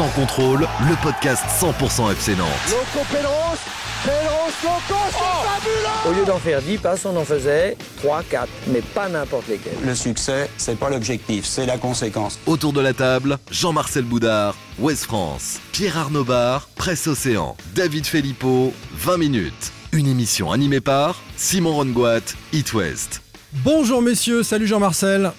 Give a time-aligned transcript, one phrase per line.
[0.00, 2.48] Sans contrôle, le podcast 100% FC Nantes.
[2.70, 3.58] Loco Pedros,
[4.02, 8.48] Pedros, Loco, c'est fabuleux Au lieu d'en faire 10 passes, on en faisait 3, 4,
[8.68, 9.76] mais pas n'importe lesquels.
[9.84, 12.38] Le succès, c'est pas l'objectif, c'est la conséquence.
[12.46, 18.72] Autour de la table, Jean-Marcel Boudard, Ouest France, Pierre Arnaud Bar, Presse Océan, David Filippo,
[18.94, 19.70] 20 minutes.
[19.92, 22.20] Une émission animée par Simon Rongoat,
[22.54, 23.20] It West.
[23.52, 25.32] Bonjour messieurs, salut Jean-Marcel.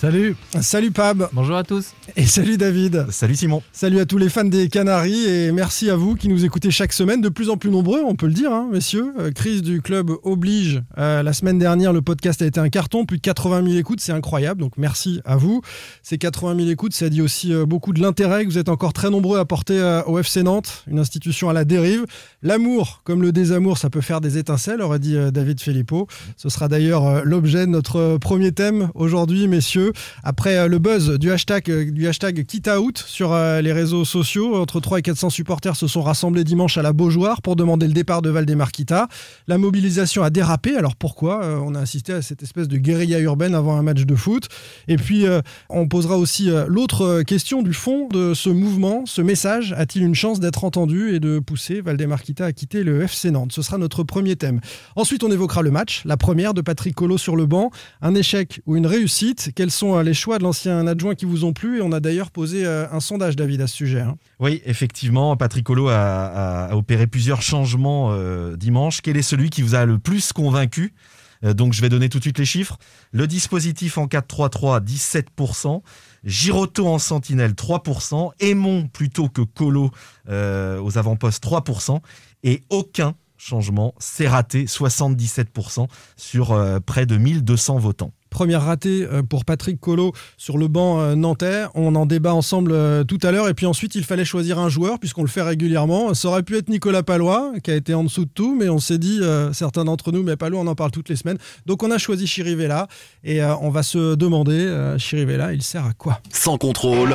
[0.00, 0.36] Salut.
[0.60, 1.28] Salut Pab.
[1.32, 1.92] Bonjour à tous.
[2.14, 3.06] Et salut David.
[3.10, 3.64] Salut Simon.
[3.72, 6.92] Salut à tous les fans des Canaries et merci à vous qui nous écoutez chaque
[6.92, 9.12] semaine, de plus en plus nombreux, on peut le dire, hein, messieurs.
[9.18, 10.84] Euh, crise du club oblige.
[10.98, 14.00] Euh, la semaine dernière, le podcast a été un carton, plus de 80 000 écoutes,
[14.00, 15.62] c'est incroyable, donc merci à vous.
[16.04, 18.92] Ces 80 000 écoutes, ça dit aussi euh, beaucoup de l'intérêt que vous êtes encore
[18.92, 22.06] très nombreux à porter euh, au FC Nantes, une institution à la dérive.
[22.40, 26.06] L'amour, comme le désamour, ça peut faire des étincelles, aurait dit euh, David Filippo.
[26.36, 29.87] Ce sera d'ailleurs euh, l'objet de notre premier thème aujourd'hui, messieurs.
[30.22, 34.56] Après euh, le buzz du hashtag, euh, du hashtag KitOut sur euh, les réseaux sociaux,
[34.56, 37.92] entre 3 et 400 supporters se sont rassemblés dimanche à la Beaujoire pour demander le
[37.92, 39.08] départ de Valdemar Kita.
[39.46, 40.76] La mobilisation a dérapé.
[40.76, 44.14] Alors pourquoi On a assisté à cette espèce de guérilla urbaine avant un match de
[44.14, 44.48] foot.
[44.88, 45.24] Et puis,
[45.68, 49.04] on posera aussi l'autre question du fond de ce mouvement.
[49.06, 53.02] Ce message a-t-il une chance d'être entendu et de pousser Valdemar Kita à quitter le
[53.02, 53.52] FC Nantes?
[53.52, 54.60] Ce sera notre premier thème.
[54.96, 57.70] Ensuite, on évoquera le match, la première de Patrick Colo sur le banc,
[58.02, 59.50] un échec ou une réussite?
[59.54, 62.00] Quels sont euh, les choix de l'ancien adjoint qui vous ont plu Et on a
[62.00, 64.00] d'ailleurs posé euh, un sondage, David, à ce sujet.
[64.00, 64.16] hein.
[64.40, 69.00] Oui, effectivement, Patrick Colo a, opéré plusieurs changements euh, dimanche.
[69.02, 70.92] Quel est celui qui vous a le plus convaincu?
[71.40, 72.78] Donc, je vais donner tout de suite les chiffres.
[73.12, 75.82] Le dispositif en 4-3-3, 17%.
[76.24, 78.32] Giroto en sentinelle, 3%.
[78.40, 79.92] Aimon plutôt que Colo
[80.28, 82.00] aux avant-postes, 3%.
[82.42, 88.12] Et aucun changement, c'est raté, 77% sur près de 1200 votants.
[88.30, 91.64] Première ratée euh, pour Patrick Colo sur le banc euh, nantais.
[91.74, 93.48] On en débat ensemble euh, tout à l'heure.
[93.48, 96.14] Et puis ensuite, il fallait choisir un joueur, puisqu'on le fait régulièrement.
[96.14, 98.78] Ça aurait pu être Nicolas Palois, qui a été en dessous de tout, mais on
[98.78, 101.38] s'est dit, euh, certains d'entre nous, mais Palois, on en parle toutes les semaines.
[101.66, 102.88] Donc on a choisi Chirivella.
[103.24, 106.20] Et euh, on va se demander, euh, Chirivella, il sert à quoi?
[106.32, 107.14] Sans contrôle,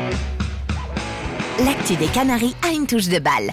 [1.63, 3.51] L'actu des Canaries a une touche de balle.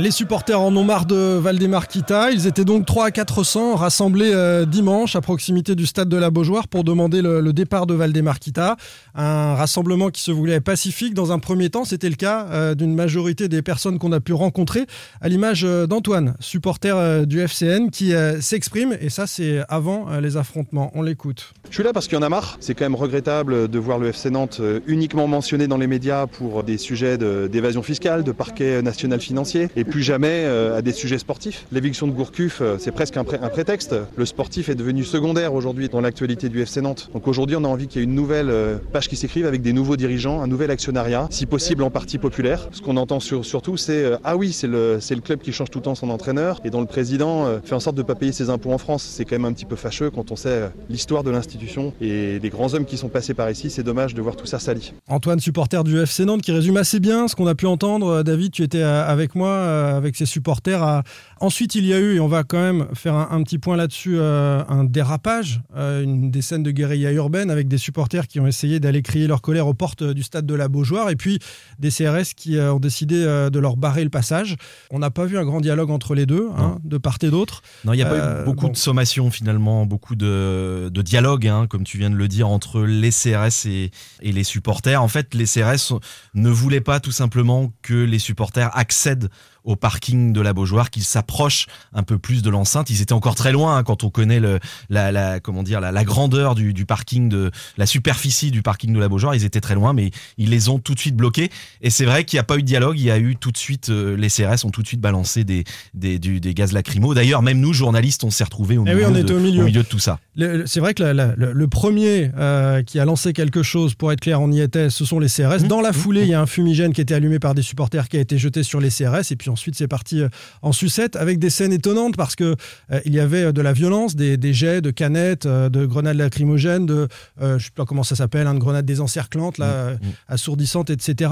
[0.00, 2.32] Les supporters en ont marre de Valdemar Kita.
[2.32, 6.30] Ils étaient donc 3 à 400 rassemblés euh, dimanche à proximité du stade de la
[6.30, 8.76] Beaujoire pour demander le, départ de Valdemar Kita.
[9.14, 11.84] Un rassemblement qui se voulait pacifique dans un premier temps.
[11.84, 14.86] C'était le cas euh, d'une majorité des personnes qu'on a pu rencontrer,
[15.20, 18.96] à l'image euh, d'Antoine, supporter du FCN, qui s'exprime.
[19.00, 20.90] Et ça, c'est avant les affrontements.
[20.94, 21.52] On l'écoute.
[21.70, 22.56] Je suis là parce qu'il y en a marre.
[22.58, 26.64] C'est quand même regrettable de voir le FC Nantes uniquement mentionné dans les médias pour
[26.64, 31.66] des sujets d'évasion fiscale, de parquet national financier, plus jamais euh, à des sujets sportifs.
[31.72, 33.94] L'éviction de Gourcuff, euh, c'est presque un, pré- un prétexte.
[34.16, 37.10] Le sportif est devenu secondaire aujourd'hui dans l'actualité du FC Nantes.
[37.14, 39.62] Donc aujourd'hui, on a envie qu'il y ait une nouvelle euh, page qui s'écrive avec
[39.62, 42.68] des nouveaux dirigeants, un nouvel actionnariat, si possible en partie populaire.
[42.72, 45.84] Ce qu'on entend sur- surtout, c'est ah oui, c'est le, club qui change tout le
[45.84, 48.50] temps son entraîneur et dont le président fait en sorte de ne pas payer ses
[48.50, 49.02] impôts en France.
[49.08, 52.48] C'est quand même un petit peu fâcheux quand on sait l'histoire de l'institution et les
[52.50, 53.70] grands hommes qui sont passés par ici.
[53.70, 54.92] C'est dommage de voir tout ça sali.
[55.08, 58.22] Antoine, supporter du FC Nantes, qui résume assez bien ce qu'on a pu entendre.
[58.22, 60.82] David, tu étais avec moi, euh, avec ses supporters.
[60.82, 61.02] à-
[61.40, 63.76] Ensuite, il y a eu, et on va quand même faire un, un petit point
[63.76, 68.40] là-dessus, euh, un dérapage, euh, une, des scènes de guérilla urbaine avec des supporters qui
[68.40, 71.38] ont essayé d'aller crier leur colère aux portes du stade de la Beaujoire, et puis
[71.78, 74.56] des CRS qui ont décidé de leur barrer le passage.
[74.90, 77.62] On n'a pas vu un grand dialogue entre les deux, hein, de part et d'autre.
[77.84, 78.72] Non, il n'y a pas eu beaucoup bon.
[78.72, 82.82] de sommations finalement, beaucoup de, de dialogue, hein, comme tu viens de le dire, entre
[82.82, 83.90] les CRS et,
[84.22, 85.02] et les supporters.
[85.02, 85.92] En fait, les CRS
[86.34, 89.28] ne voulaient pas tout simplement que les supporters accèdent
[89.64, 92.90] au parking de la Beaujoire, qu'ils s'approchent un peu plus de l'enceinte.
[92.90, 94.58] Ils étaient encore très loin hein, quand on connaît le,
[94.90, 98.92] la, la, comment dire, la, la grandeur du, du parking, de la superficie du parking
[98.92, 99.34] de la Beaujoire.
[99.34, 101.50] Ils étaient très loin, mais ils les ont tout de suite bloqués.
[101.80, 102.98] Et c'est vrai qu'il n'y a pas eu de dialogue.
[102.98, 105.44] Il y a eu tout de suite, euh, les CRS ont tout de suite balancé
[105.44, 105.64] des,
[105.94, 107.14] des, du- des gaz lacrymaux.
[107.14, 109.70] D'ailleurs, même nous, journalistes, on s'est retrouvés au, Eh milieu de- au milieu.
[109.70, 110.18] de tout ça.
[110.66, 114.12] C'est vrai que la- la- le, le premier euh, qui a lancé quelque chose, pour
[114.12, 115.62] être clair, on y était, ce sont les CRS.
[115.66, 118.16] Dans la foulée, il y a un fumigène qui était allumé par des supporters qui
[118.16, 119.30] a été jeté sur les CRS.
[119.30, 120.22] Et puis ensuite c'est parti
[120.62, 122.56] en sucette avec des scènes étonnantes parce que
[123.04, 127.08] il y avait de la violence, des, jets de canettes, de grenades lacrymogènes, de
[127.40, 129.98] je sais pas comment ça s'appelle, hein, de grenades désencerclantes, là, mm, mm.
[130.28, 131.30] assourdissantes, etc.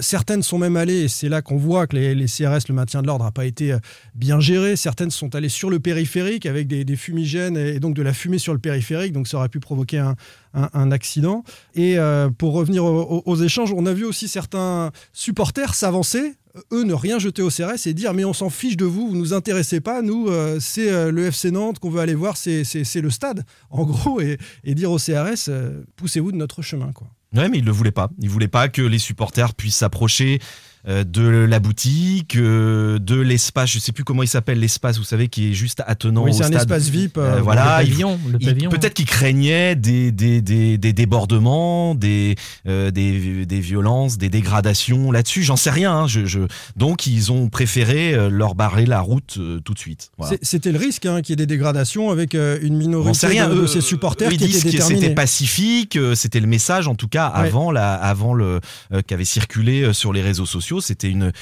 [0.00, 3.06] certaines sont même allées, et c'est là qu'on voit que les, CRS, le maintien de
[3.06, 3.76] l'ordre, n'a pas été
[4.14, 4.76] bien géré.
[4.76, 8.38] Certaines sont allées sur le périphérique avec des, des fumigènes et donc de la fumée
[8.38, 10.14] sur le périphérique, donc ça aurait pu provoquer un,
[10.54, 11.44] un, accident.
[11.74, 16.34] Et euh, pour revenir aux, échanges, on a vu aussi certains supporters s'avancer,
[16.72, 19.16] eux ne rien jeter au CRS et dire mais on s'en fiche de vous, vous
[19.16, 22.64] nous intéressez pas, nous euh, c'est euh, le FC Nantes qu'on veut aller voir, c'est
[22.94, 25.50] le stade en gros, et, dire au CRS
[25.96, 26.92] poussez-vous de notre chemin.
[26.92, 27.08] quoi.
[27.34, 28.10] Ouais, mais il ne le voulait pas.
[28.20, 30.42] Il voulait pas que les supporters puissent s'approcher euh,
[30.86, 35.28] de la boutique, euh, de l'espace, je sais plus comment il s'appelle l'espace, vous savez,
[35.28, 37.16] qui est juste attenant oui, c'est un espace VIP.
[37.16, 38.70] Euh, voilà, le pavillon.
[38.70, 42.36] Peut-être qu'il craignait des, des, des, des débordements, des,
[42.66, 45.42] des, des, violences, des dégradations là-dessus.
[45.42, 45.92] J'en sais rien.
[45.94, 46.40] Hein, je, je...
[46.76, 50.10] Donc ils ont préféré leur barrer la route tout de suite.
[50.42, 53.48] C'était le risque hein, qu'il y ait des dégradations avec une minorité rien.
[53.48, 55.00] de, de, ses supporters qui étaient déterminés.
[55.00, 58.60] C'était pacifique, c'était le message en tout cas avant la, avant le
[59.06, 61.32] qu'avait circulé sur les réseaux sociaux c'était une,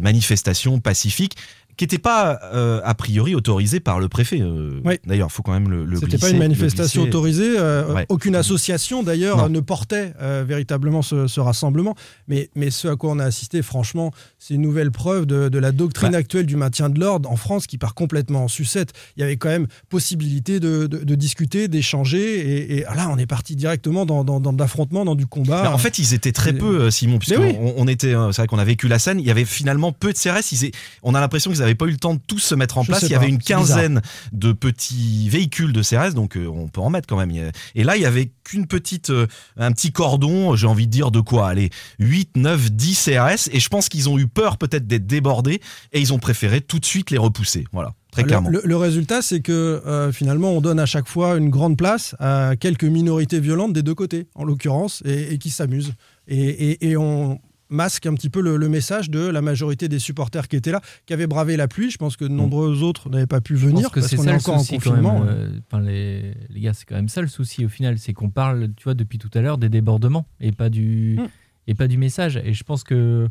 [0.00, 1.36] manifestation pacifique
[1.76, 4.40] qui n'était pas euh, a priori autorisé par le préfet.
[4.40, 7.58] Euh, d'ailleurs, il faut quand même le, le C'était pas une manifestation autorisée.
[7.58, 10.12] Euh, aucune association d'ailleurs ne portait
[10.46, 11.94] véritablement ce, rassemblement.
[12.28, 15.72] Mais, mais ce à quoi on a assisté, franchement, c'est une nouvelle preuve de, la
[15.72, 18.92] doctrine actuelle du maintien de l'ordre en France qui part complètement en sucette.
[19.16, 22.78] Il y avait quand même possibilité de, discuter, d'échanger.
[22.78, 25.70] Et, là, on est parti directement dans, dans, de l'affrontement, dans du combat.
[25.70, 28.14] en fait, ils étaient très peu, Simon, puisqu'on on était.
[28.32, 29.20] C'est vrai qu'on a vécu la scène.
[29.20, 30.52] Il y avait finalement peu de CRS.
[30.52, 30.70] Ils,
[31.02, 33.02] on a l'impression qu'ils n'avait pas eu le temps de tous se mettre en place.
[33.02, 34.02] Il y avait une quinzaine
[34.32, 37.32] de petits véhicules de CRS, donc euh, on peut en mettre quand même.
[37.74, 39.26] Et là, il y avait qu'une petite, euh,
[39.56, 41.48] un petit cordon, j'ai envie de dire de quoi?
[41.48, 43.48] Allez, 8, 9, 10 CRS.
[43.52, 45.60] Et je pense qu'ils ont eu peur peut-être d'être débordés
[45.92, 47.64] et ils ont préféré tout de suite les repousser.
[47.72, 47.92] Voilà.
[48.12, 48.50] Très clairement.
[48.50, 52.52] Le, résultat, c'est que euh, finalement, on donne à chaque fois une grande place à
[52.58, 55.92] quelques minorités violentes des deux côtés, en l'occurrence, et, qui s'amusent.
[56.26, 60.56] Et, et, on, masque un petit peu le, message de la majorité des supporters qui
[60.56, 61.90] étaient là, qui avaient bravé la pluie.
[61.90, 62.36] Je pense que de mm.
[62.36, 65.24] nombreux autres n'avaient pas pu venir parce qu'on est, encore en confinement.
[65.26, 68.84] Euh, les, gars, c'est quand même ça le souci au final, c'est qu'on parle, tu
[68.84, 71.26] vois, depuis tout à l'heure des débordements et pas du mm.
[71.68, 72.40] et pas du message.
[72.44, 73.28] Et je pense que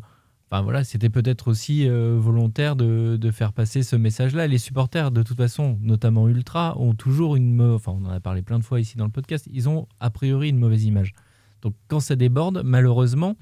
[0.48, 4.46] Enfin voilà, c'était peut-être aussi euh, volontaire de, de, faire passer ce message-là.
[4.46, 7.60] Les supporters, de toute façon, notamment Ultra, ont toujours une...
[7.60, 10.08] Enfin, on en a parlé plein de fois ici dans le podcast, ils ont a
[10.10, 11.14] priori une mauvaise image.
[11.62, 13.34] Donc quand ça déborde, malheureusement,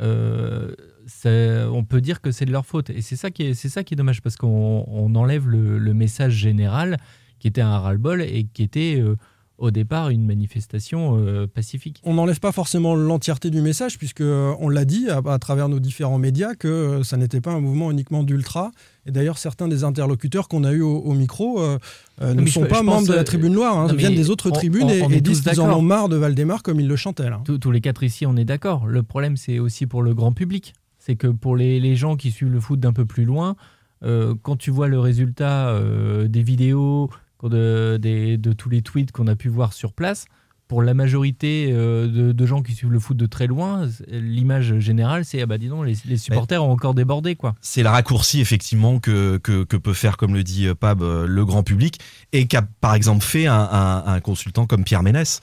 [0.00, 2.90] on peut dire que c'est de leur faute.
[2.90, 6.98] Et c'est ça qui est, ça qui est dommage parce qu'on enlève le, message général
[7.38, 9.16] qui était un ras-le-bol et qui était euh,
[9.58, 12.00] au départ une manifestation euh, pacifique.
[12.04, 16.18] On n'enlève pas forcément l'entièreté du message puisque on l'a dit à, travers nos différents
[16.18, 18.72] médias que ça n'était pas un mouvement uniquement d'ultra
[19.06, 21.78] et d'ailleurs, certains des interlocuteurs qu'on a eu au, micro euh,
[22.20, 25.20] euh, ne sont pas membres de la Tribune Noire, hein, viennent des autres tribunes et,
[25.20, 27.28] disent qu'ils en ont marre de Valdemar comme ils le chantaient.
[27.44, 28.86] Tous, les quatre ici, on est d'accord.
[28.86, 30.74] Le problème, c'est aussi pour le grand public.
[30.98, 33.54] C'est que pour les, gens qui suivent le foot d'un peu plus loin,
[34.02, 35.80] euh, quand tu vois le résultat
[36.26, 37.08] des vidéos,
[37.42, 40.26] de, de, tous les tweets qu'on a pu voir sur place,
[40.68, 45.24] pour la majorité euh, de, gens qui suivent le foot de très loin, l'image générale,
[45.24, 47.54] c'est ah bah dis donc, les, supporters ont encore débordé quoi.
[47.60, 51.44] C'est le raccourci effectivement que, que, peut faire, comme le dit euh, Pab, euh, le
[51.44, 52.00] grand public
[52.32, 55.40] et qu'a par exemple fait un, consultant comme Pierre Ménès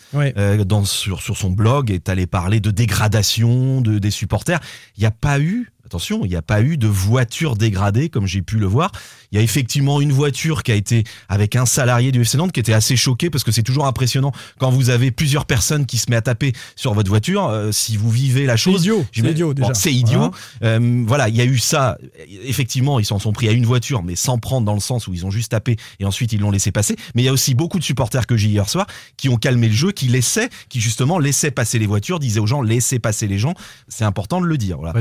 [0.65, 4.59] dans, sur, sur son blog est allé parler de dégradation de, des supporters.
[4.97, 8.25] Il n'y a pas eu attention, il n'y a pas eu de voiture dégradée comme
[8.25, 8.91] j'ai pu le voir.
[9.31, 12.51] Il y a effectivement une voiture qui a été avec un salarié du FC Nantes
[12.51, 15.97] qui était assez choqué parce que c'est toujours impressionnant quand vous avez plusieurs personnes qui
[15.97, 17.47] se mettent à taper sur votre voiture.
[17.47, 19.53] Euh, si vous vivez la chose, c'est idiot.
[19.53, 19.73] déjà.
[19.73, 20.31] c'est idiot.
[20.63, 21.97] Euh, voilà, il y a eu ça.
[22.43, 25.13] Effectivement, ils s'en sont pris à une voiture, mais sans prendre dans le sens où
[25.13, 26.95] ils ont juste tapé et ensuite ils l'ont laissé passer.
[27.13, 28.87] Mais il y a aussi beaucoup de supporters que j'ai hier soir
[29.17, 32.47] qui ont calmé le jeu, qui laissaient, qui justement laissaient passer les voitures, disaient aux
[32.47, 33.53] gens laissez passer les gens.
[33.89, 34.77] C'est important de le dire.
[34.77, 34.93] Voilà.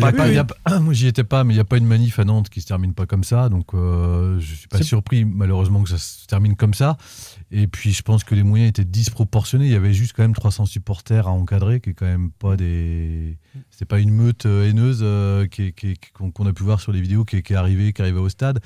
[0.81, 2.67] Moi, j'y étais pas, mais il n'y a pas une manif à Nantes qui se
[2.67, 3.49] termine pas comme ça.
[3.49, 6.97] Donc, euh, je suis pas surpris, malheureusement, que ça se termine comme ça.
[7.55, 9.67] Et puis, je pense que les moyens étaient disproportionnés.
[9.67, 12.57] Il y avait juste quand même 300 supporters à encadrer, qui est quand même pas
[12.57, 13.37] des.
[13.71, 15.47] C'est pas une meute euh, haineuse euh,
[16.15, 18.61] qu'on a pu voir sur les vidéos qui, est arrivée, qui arrivait au stade.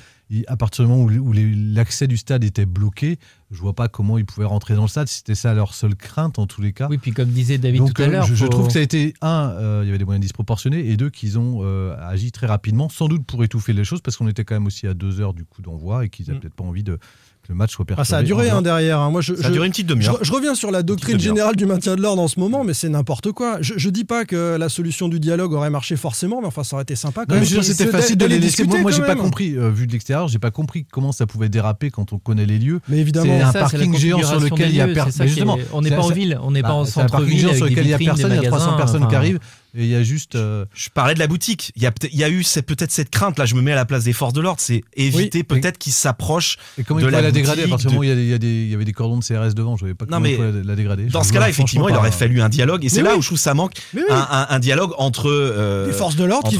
[0.46, 3.18] à partir du moment où, l'accès du stade était bloqué,
[3.50, 5.08] je vois pas comment ils pouvaient rentrer dans le stade.
[5.08, 6.86] C'était ça leur seule crainte en tous les cas.
[6.88, 9.14] Oui, puis comme disait David tout à euh, l'heure, je, trouve que ça a été
[9.20, 11.62] un, il y avait des moyens disproportionnés, et deux, qu'ils ont
[11.98, 14.86] agi très rapidement, sans doute pour étouffer les choses, parce qu'on était quand même aussi
[14.86, 16.40] à deux heures du coup d'envoi et qu'ils n'avaient mm.
[16.42, 17.00] peut-être pas envie de
[17.48, 18.06] le match soit perturbé.
[18.06, 19.00] Ah, ça a duré hein, derrière.
[19.00, 19.10] Hein.
[19.10, 20.18] Moi, je, ça a duré une petite demi-heure.
[20.22, 22.88] Je, reviens sur la doctrine générale du maintien de l'ordre en ce moment, mais c'est
[22.88, 23.58] n'importe quoi.
[23.60, 26.76] Je, je dis pas que la solution du dialogue aurait marché forcément, mais enfin, ça
[26.76, 27.24] aurait été sympa.
[27.26, 27.62] Quand non, même.
[27.62, 28.64] c'était facile de les laisser.
[28.64, 31.48] Moi, moi j'ai pas compris, euh, vu de l'extérieur, j'ai pas compris comment ça pouvait
[31.48, 32.80] déraper quand on connaît les lieux.
[32.88, 35.28] Mais évidemment, c'est un parking géant sur lequel il y a personne.
[35.72, 37.54] On n'est pas en ville, on n'est pas en centre-ville.
[37.54, 39.40] sur lequel il y a personne, il y a 300 personnes qui arrivent.
[39.76, 40.34] Et il y a juste.
[40.34, 41.72] Euh, je parlais de la boutique.
[41.76, 43.38] Il y a, il y a eu peut-être cette crainte.
[43.38, 44.60] Là, je me mets à la place des forces de l'ordre.
[44.60, 47.64] C'est éviter peut-être qu'ils s'approchent et comment de il la, la dégrader?
[47.64, 48.84] À partir du moment où il y, a il, y a des, il y, avait
[48.84, 51.04] des cordons de CRS devant, je ne savais pas comment non, mais la dégrader.
[51.06, 52.84] Dans ce cas-là, effectivement, il aurait fallu un dialogue.
[52.84, 53.18] Et c'est là oui.
[53.18, 56.48] où je trouve ça manque un, un, un, dialogue entre euh, les forces de l'ordre
[56.48, 56.58] qui,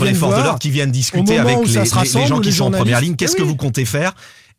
[0.61, 3.17] qui, viennent discuter avec les, les, gens qui sont en première ligne.
[3.17, 4.13] Qu'est-ce que vous comptez faire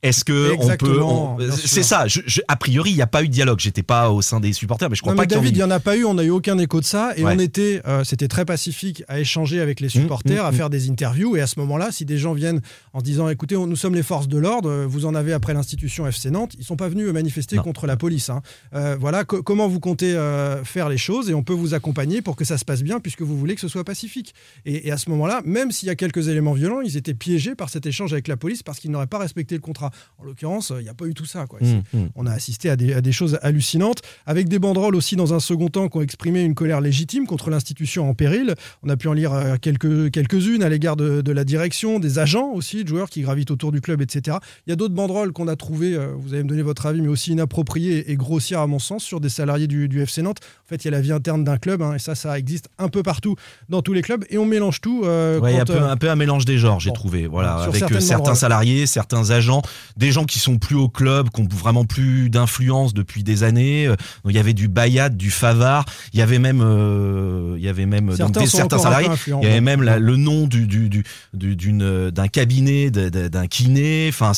[0.03, 2.07] est-ce que on peut C'est ça.
[2.07, 3.59] Je, je, a priori, il n'y a pas eu de dialogue.
[3.59, 5.63] J'étais pas au sein des supporters, mais je crois non, pas mais David, il y
[5.63, 6.05] en a pas eu.
[6.05, 7.33] On n'a eu aucun écho de ça, et ouais.
[7.35, 10.69] on était, euh, c'était très pacifique à échanger avec les supporters, mmh, mmh, à faire
[10.69, 11.35] des interviews.
[11.35, 12.61] Et à ce moment-là, si des gens viennent
[12.93, 16.05] en disant, écoutez, on, nous sommes les forces de l'ordre, vous en avez après l'institution
[16.05, 17.63] FC Nantes, ils sont pas venus manifester non.
[17.63, 18.29] contre la police.
[18.29, 18.43] Hein.
[18.75, 22.21] Euh, voilà, co comment vous comptez euh, faire les choses, et on peut vous accompagner
[22.21, 24.35] pour que ça se passe bien, puisque vous voulez que ce soit pacifique.
[24.65, 27.55] Et, et à ce moment-là, même s'il y a quelques éléments violents, ils étaient piégés
[27.55, 29.86] par cet échange avec la police parce qu'ils n'auraient pas respecté le contrat.
[30.17, 31.45] En l'occurrence il n'y a pas eu tout ça.
[31.45, 31.59] Quoi.
[31.61, 32.07] Mmh, mmh.
[32.15, 35.39] On a assisté à des, à des, choses hallucinantes, avec des banderoles aussi dans un
[35.39, 38.55] second temps qui ont exprimé une colère légitime contre l'institution en péril.
[38.83, 42.51] On a pu en lire quelques, quelques-unes à l'égard de, de, la direction, des agents
[42.51, 44.37] aussi, de joueurs qui gravitent autour du club, etc.
[44.65, 47.07] Il y a d'autres banderoles qu'on a trouvées, vous allez me donner votre avis, mais
[47.07, 50.39] aussi inappropriées et grossières à mon sens, sur des salariés du, du FC Nantes.
[50.65, 52.69] En fait, il y a la vie interne d'un club, hein, et ça, ça existe
[52.77, 53.35] un peu partout
[53.69, 55.03] dans tous les clubs, et on mélange tout.
[55.05, 56.95] Euh, ouais, il y a un peu, un peu, un mélange des genres, j'ai bon,
[56.95, 57.27] trouvé.
[57.27, 58.35] Voilà, avec certains banderoles.
[58.35, 59.61] salariés, certains agents,
[59.97, 63.89] des gens qui sont plus au club, qui ont vraiment plus d'influence depuis des années.
[64.25, 65.85] Il y avait du Bayat, du Favard.
[66.13, 69.09] Il y avait même, euh, il y avait même certains, donc, des, certains salariés.
[69.27, 71.03] Il y avait même la, le nom du, du, du,
[71.33, 74.07] d'une, d'un cabinet, d'un kiné.
[74.09, 74.31] Enfin,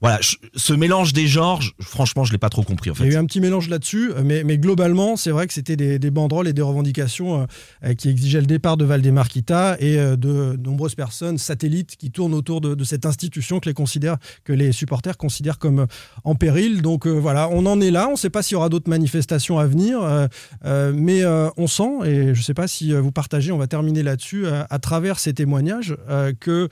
[0.00, 0.18] voilà,
[0.54, 2.90] ce mélange des genres, franchement, je l'ai pas trop compris.
[2.90, 3.04] En fait.
[3.04, 5.76] Il y a eu un petit mélange là-dessus, mais, mais globalement, c'est vrai que c'était
[5.76, 7.46] des, des, banderoles et des revendications
[7.84, 12.34] euh, qui exigeaient le départ de Valdemarquita et euh, de nombreuses personnes satellites qui tournent
[12.34, 15.86] autour de, de, cette institution que les considèrent, que les supporters considèrent comme
[16.24, 16.82] en péril.
[16.82, 18.08] Donc euh, voilà, on en est là.
[18.08, 20.00] On ne sait pas s'il y aura d'autres manifestations à venir,
[20.64, 21.24] mais
[21.56, 24.78] on sent, et je ne sais pas si vous partagez, on va terminer là-dessus, à
[24.78, 25.96] travers ces témoignages,
[26.40, 26.68] que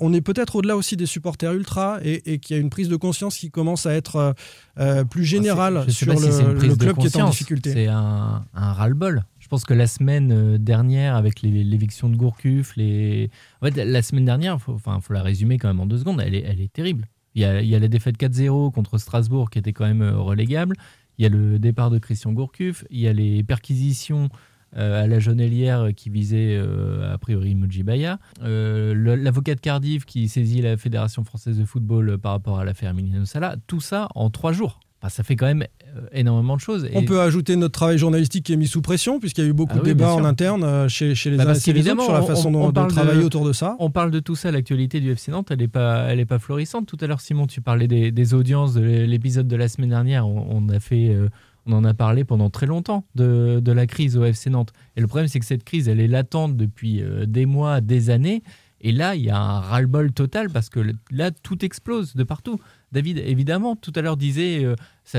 [0.00, 2.88] on est peut-être au-delà aussi des supporters ultra et, et qu'il y a une prise
[2.88, 4.34] de conscience qui commence à être
[4.78, 7.72] euh, plus générale sur le, si le, club qui est en difficulté.
[7.72, 9.22] C'est un, un ras-le-bol.
[9.38, 13.30] Je pense que la semaine dernière, avec l'éviction de Gourcuff, les...
[13.60, 15.98] en fait, la semaine dernière, il faut, enfin, faut la résumer quand même en deux
[15.98, 17.06] secondes, elle est, elle est terrible.
[17.34, 20.76] Il y, a, la défaite 4-0 contre Strasbourg qui était quand même relégable.
[21.18, 22.84] Il y a le départ de Christian Gourcuff.
[22.90, 24.28] Il y a les perquisitions
[24.76, 30.28] euh, à la Jonelière qui visait euh, a priori Mojibaya, euh, l'avocat de Cardiff qui
[30.28, 34.30] saisit la Fédération française de football par rapport à l'affaire Emiliano Sala, tout ça en
[34.30, 34.80] trois jours.
[35.04, 35.66] Enfin, ça fait quand même
[36.12, 36.88] énormément de choses.
[36.94, 39.52] On peut ajouter notre travail journalistique qui est mis sous pression, puisqu'il y a eu
[39.52, 42.04] beaucoup ah oui, de débats en interne chez, chez les bah uns et les autres
[42.04, 43.76] sur la façon on, on dont, de travailler de, autour de ça.
[43.80, 46.38] On parle de tout ça, l'actualité du FC Nantes, elle n'est pas, elle est pas
[46.38, 46.86] florissante.
[46.86, 50.26] Tout à l'heure, Simon, tu parlais des, des audiences de l'épisode de la semaine dernière.
[50.26, 51.10] On, on a fait.
[51.10, 51.28] Euh,
[51.66, 54.72] on en a parlé pendant très longtemps de, de, la crise au FC Nantes.
[54.96, 58.10] Et le problème, c'est que cette crise, elle est latente depuis euh, des mois, des
[58.10, 58.42] années.
[58.82, 60.80] Et là, il y a un ras-le-bol total parce que
[61.10, 62.60] là, tout explose de partout.
[62.94, 65.18] David, évidemment, tout à l'heure disait, euh, ça,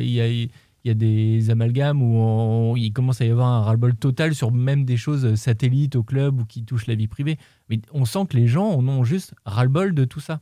[0.00, 0.50] il, y a, il
[0.82, 4.50] y a des amalgames où on, il commence à y avoir un ras-le-bol total sur
[4.50, 7.36] même des choses satellites au club ou qui touchent la vie privée.
[7.68, 10.40] Mais on sent que les gens en ont juste ras-le-bol de tout ça.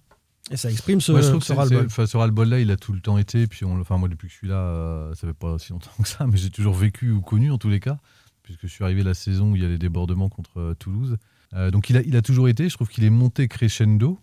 [0.50, 1.90] Et ça exprime ce, ouais, je trouve ce ras-le-bol.
[1.90, 3.46] Ce ras-le-bol-là, il a tout le temps été.
[3.48, 5.90] Puis on, enfin, moi, depuis que je suis là, euh, ça fait pas si longtemps
[6.00, 7.98] que ça, mais j'ai toujours vécu ou connu en tous les cas,
[8.42, 11.16] puisque je suis arrivé la saison où il y a les débordements contre euh, Toulouse.
[11.54, 12.68] Euh, donc il a, il a toujours été.
[12.68, 14.20] Je trouve qu'il est monté crescendo.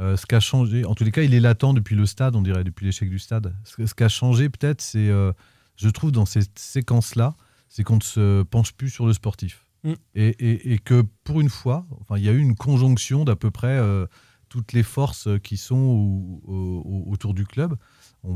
[0.00, 2.34] Euh, ce qui a changé, en tous les cas, il est latent depuis le stade,
[2.34, 3.54] on dirait, depuis l'échec du stade.
[3.64, 5.32] Ce, ce qui a changé, peut-être, c'est, euh,
[5.76, 7.34] je trouve, dans ces séquences-là,
[7.68, 9.66] c'est qu'on ne se penche plus sur le sportif.
[9.84, 9.92] Mm.
[10.14, 13.36] Et, et, et, que pour une fois, enfin, il y a eu une conjonction d'à
[13.36, 13.78] peu près
[14.50, 17.76] toutes les forces qui sont au, au, autour du club.
[18.22, 18.32] On,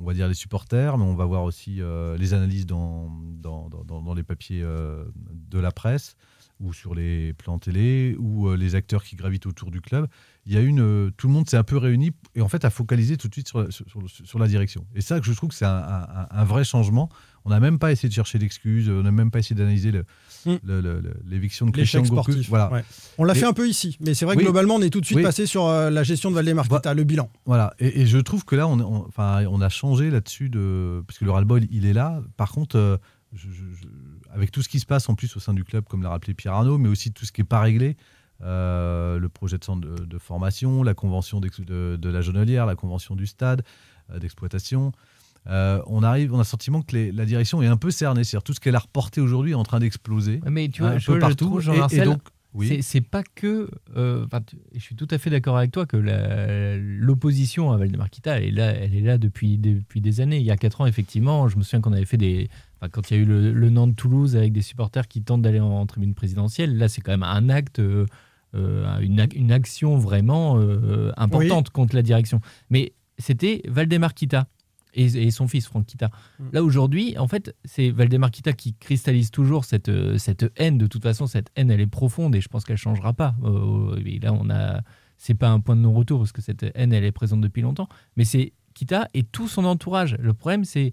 [0.00, 3.70] on, va dire les supporters, mais on va voir aussi euh, les analyses dans, dans,
[3.70, 6.16] dans, dans les papiers euh, de la presse
[6.62, 10.06] ou sur les plans télé ou euh, les acteurs qui gravitent autour du club.
[10.46, 12.70] Il y a une, tout le monde s'est un peu réuni et en fait a
[12.70, 14.86] focalisé tout de suite sur, sur, sur la direction.
[14.94, 17.08] Et ça, que je trouve que c'est un, un, un, vrai changement.
[17.44, 20.04] On n'a même pas essayé de chercher d'excuses, on n'a même pas essayé d'analyser le,
[21.28, 22.48] l'éviction de Christian sportif.
[22.48, 22.72] Voilà.
[22.72, 22.84] Ouais.
[23.18, 25.00] On l'a fait un peu ici, mais c'est vrai que oui, globalement, on est tout
[25.00, 25.24] de suite oui.
[25.24, 26.94] passé sur euh, la gestion de Valdemar voilà.
[26.94, 27.30] le bilan.
[27.46, 31.02] Voilà, et, et, je trouve que là, on, on, enfin, on a changé là-dessus, de...
[31.06, 32.20] parce que le ras-le-bol, il est là.
[32.36, 32.96] Par contre, euh,
[33.34, 33.86] je, je,
[34.32, 36.34] avec tout ce qui se passe en plus au sein du club, comme l'a rappelé
[36.34, 37.96] Pierre Arnaud, mais aussi tout ce qui n'est pas réglé,
[38.40, 43.26] le projet de centre de, formation, la convention de, de, la Jonelière, la convention du
[43.26, 43.62] stade
[44.18, 44.92] d'exploitation.
[45.46, 48.52] on arrive, on a le sentiment que la direction est un peu cernée, c'est-à-dire tout
[48.52, 50.40] ce qu'elle a reporté aujourd'hui est en train d'exploser.
[50.50, 51.60] Mais tu vois, un peu partout.
[51.90, 52.20] et, donc,
[52.54, 52.82] oui.
[52.82, 53.70] C'est pas que.
[53.96, 54.26] Euh,
[54.74, 58.50] je suis tout à fait d'accord avec toi que l'opposition à Valdemar Kita, elle est
[58.50, 60.38] là, elle est là depuis, depuis des années.
[60.38, 62.48] Il y a 4 ans, effectivement, je me souviens qu'on avait fait des.
[62.88, 65.86] Quand il y a eu le, le Nantes-Toulouse avec des supporters qui tentent d'aller en,
[65.86, 67.78] tribune présidentielle, là, c'est quand même un acte.
[67.78, 68.06] Euh,
[68.54, 70.60] euh, une, une, action vraiment
[71.16, 72.42] importante contre la direction.
[72.68, 74.46] Mais c'était Valdemar Kita
[74.94, 76.10] et, son fils Franck Kita.
[76.38, 76.44] Mm.
[76.52, 80.78] Là aujourd'hui, en fait, c'est Valdemar Kita qui cristallise toujours cette, euh, cette haine.
[80.78, 83.34] De toute façon, cette haine, elle est profonde et je pense qu'elle changera pas.
[83.44, 84.80] Euh, là, on a,
[85.16, 87.88] c'est pas un point de non-retour parce que cette haine, elle est présente depuis longtemps.
[88.16, 90.16] Mais c'est Kita et tout son entourage.
[90.18, 90.92] Le problème, c'est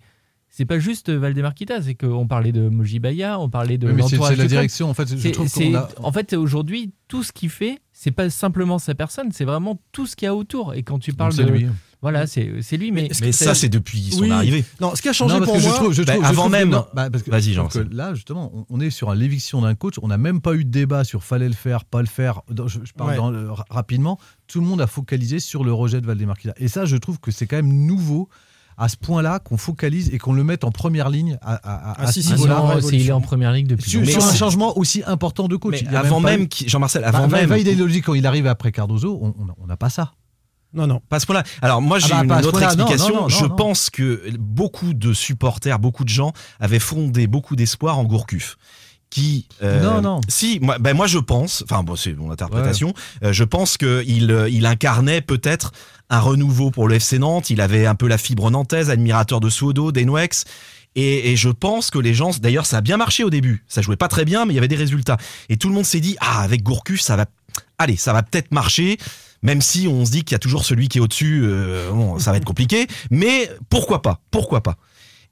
[0.50, 4.36] c'est pas juste Valdemar Kita, c'est qu'on parlait de Mojibaya, on parlait de oui, C'est
[4.36, 5.15] la direction, en fait.
[5.15, 5.89] Je trouve a...
[6.01, 10.08] En fait, aujourd'hui, tout ce qu'il fait, c'est pas simplement sa personne, c'est vraiment tout
[10.08, 10.74] ce qu'il y a autour.
[10.74, 11.44] Et quand tu parles de.
[11.44, 11.68] Lui.
[12.01, 12.91] Voilà, c'est lui.
[12.91, 14.63] Mais, mais ça, c'est depuis son arrivée.
[14.79, 16.82] Non, ce qui a changé pour moi, je trouve, avant même.
[16.94, 17.70] Bah, Vas-y, Jean.
[17.91, 19.96] Là, justement, on est sur l'éviction d'un coach.
[20.01, 22.41] On n'a même pas eu de débat sur fallait le faire, pas le faire.
[22.50, 24.18] Je, parle rapidement.
[24.48, 27.32] Tout le monde a focalisé sur le rejet de Valdemar Et ça, je trouve que
[27.32, 28.29] c'est quand même nouveau
[28.79, 32.12] à ce point-là qu'on focalise et qu'on le mette en première ligne à, à, ah,
[32.12, 35.55] si, si, il est en première ligne depuis sur, sur un changement aussi important de
[35.57, 35.83] coach.
[35.93, 39.89] avant même, Jean-Marcel, avant bah, même, idéologique quand il arrive après Cardozo, on n'a pas
[39.89, 40.13] ça.
[40.74, 41.01] Non, non.
[41.09, 41.43] Pas à ce point-là.
[41.62, 43.27] Alors, moi, ah j'ai bah, une autre explication.
[43.27, 48.57] je pense que beaucoup de supporters, beaucoup de gens avaient fondé beaucoup d'espoir en Gourcuff
[49.10, 50.22] qui euh, non non.
[50.28, 54.04] si moi ben moi je pense enfin bon c'est mon interprétation euh, je pense que
[54.06, 55.72] il euh, il incarnait peut-être
[56.12, 57.51] un renouveau pour le FC Nantes.
[57.51, 60.46] Il avait un peu la fibre nantaise admirateur de Suodo d'Enwex
[60.96, 63.63] et, et, je pense que les gens d'ailleurs ça a bien marché au début.
[63.68, 65.18] Ça jouait pas très bien mais il y avait des résultats.
[65.50, 67.25] Et tout le monde s'est dit ah avec Gourcuff ça va
[67.78, 68.98] allez ça va peut-être marcher
[69.42, 72.20] même si on se dit qu'il y a toujours celui qui est au-dessus, euh, bon,
[72.20, 74.75] ça va être compliqué, mais pourquoi pas, pourquoi pas?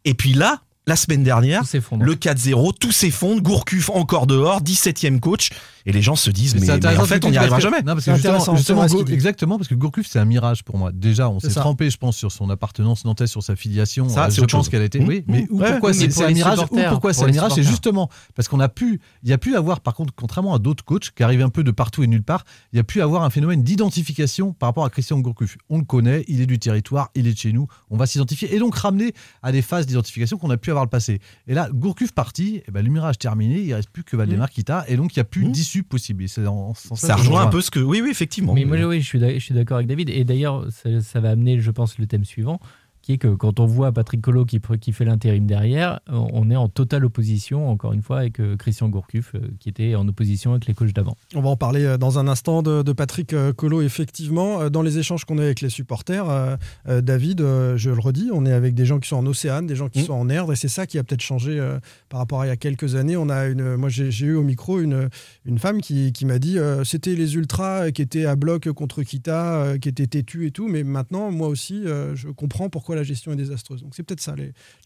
[0.05, 1.63] Et puis là, la semaine dernière,
[1.99, 5.49] le 4-0, tout s'effondre, Gourcuff encore dehors, 17e coach,
[5.85, 7.81] et les gens se disent, mais, en fait, on n'y arrivera jamais.
[7.81, 10.91] Non, parce que justement, exactement, parce que Gourcuff, c'est un mirage pour moi.
[10.93, 14.07] Déjà, on s'est trempé, je pense, sur son appartenance nantaise, sur sa filiation.
[14.09, 14.99] Ça, je pense qu'elle a été.
[14.99, 18.59] Oui, mais pourquoi c'est un mirage Ou pourquoi c'est un mirage C'est justement parce qu'on
[18.59, 21.41] a pu, il y a pu avoir, par contre, contrairement à d'autres coachs qui arrivent
[21.41, 24.53] un peu de partout et nulle part, il y a pu avoir un phénomène d'identification
[24.53, 25.57] par rapport à Christian Gourcuff.
[25.69, 28.53] On le connaît, il est du territoire, il est de chez nous, on va s'identifier
[28.53, 29.13] et donc ramener
[29.43, 31.19] à des phases d'identification qu'on a pu avoir le passé.
[31.47, 34.85] Et là, Gourcuff parti, et ben, le mirage terminé, il reste plus que Valdemar Kita,
[34.87, 35.51] et donc il n'y a plus mmh.
[35.51, 36.27] d'issue possible.
[36.27, 37.79] ça, rejoint un peu ce que.
[37.79, 38.53] Oui, oui, effectivement.
[38.53, 40.09] Mais moi, oui, je suis d'accord avec David.
[40.09, 42.59] Et d'ailleurs, ça, va amener, je pense, le thème suivant
[43.07, 46.57] qui est que quand on voit Patrick Collot qui, qui fait l'intérim derrière, on est
[46.57, 50.51] en totale opposition, encore une fois, avec euh, Christian Gourcuff, euh, qui était en opposition
[50.51, 51.15] avec les coachs d'avant.
[51.33, 54.69] On va en parler euh, dans un instant de, Patrick Collot, effectivement.
[54.69, 58.73] Dans les échanges qu'on a avec les supporters, David, je le redis, on est avec
[58.73, 60.05] des gens qui sont en Océane, des gens qui mmh.
[60.05, 61.61] sont en Erdre, et c'est ça qui a peut-être changé
[62.09, 63.15] par rapport à il y a quelques années.
[63.15, 65.09] On a une, moi, j'ai eu au micro une,
[65.45, 69.77] une femme qui, qui m'a dit c'était les ultras qui étaient à bloc contre Kita,
[69.79, 73.35] qui étaient têtus et tout, mais maintenant, moi aussi, je comprends pourquoi la gestion est
[73.35, 73.81] désastreuse.
[73.81, 74.35] Donc c'est peut-être ça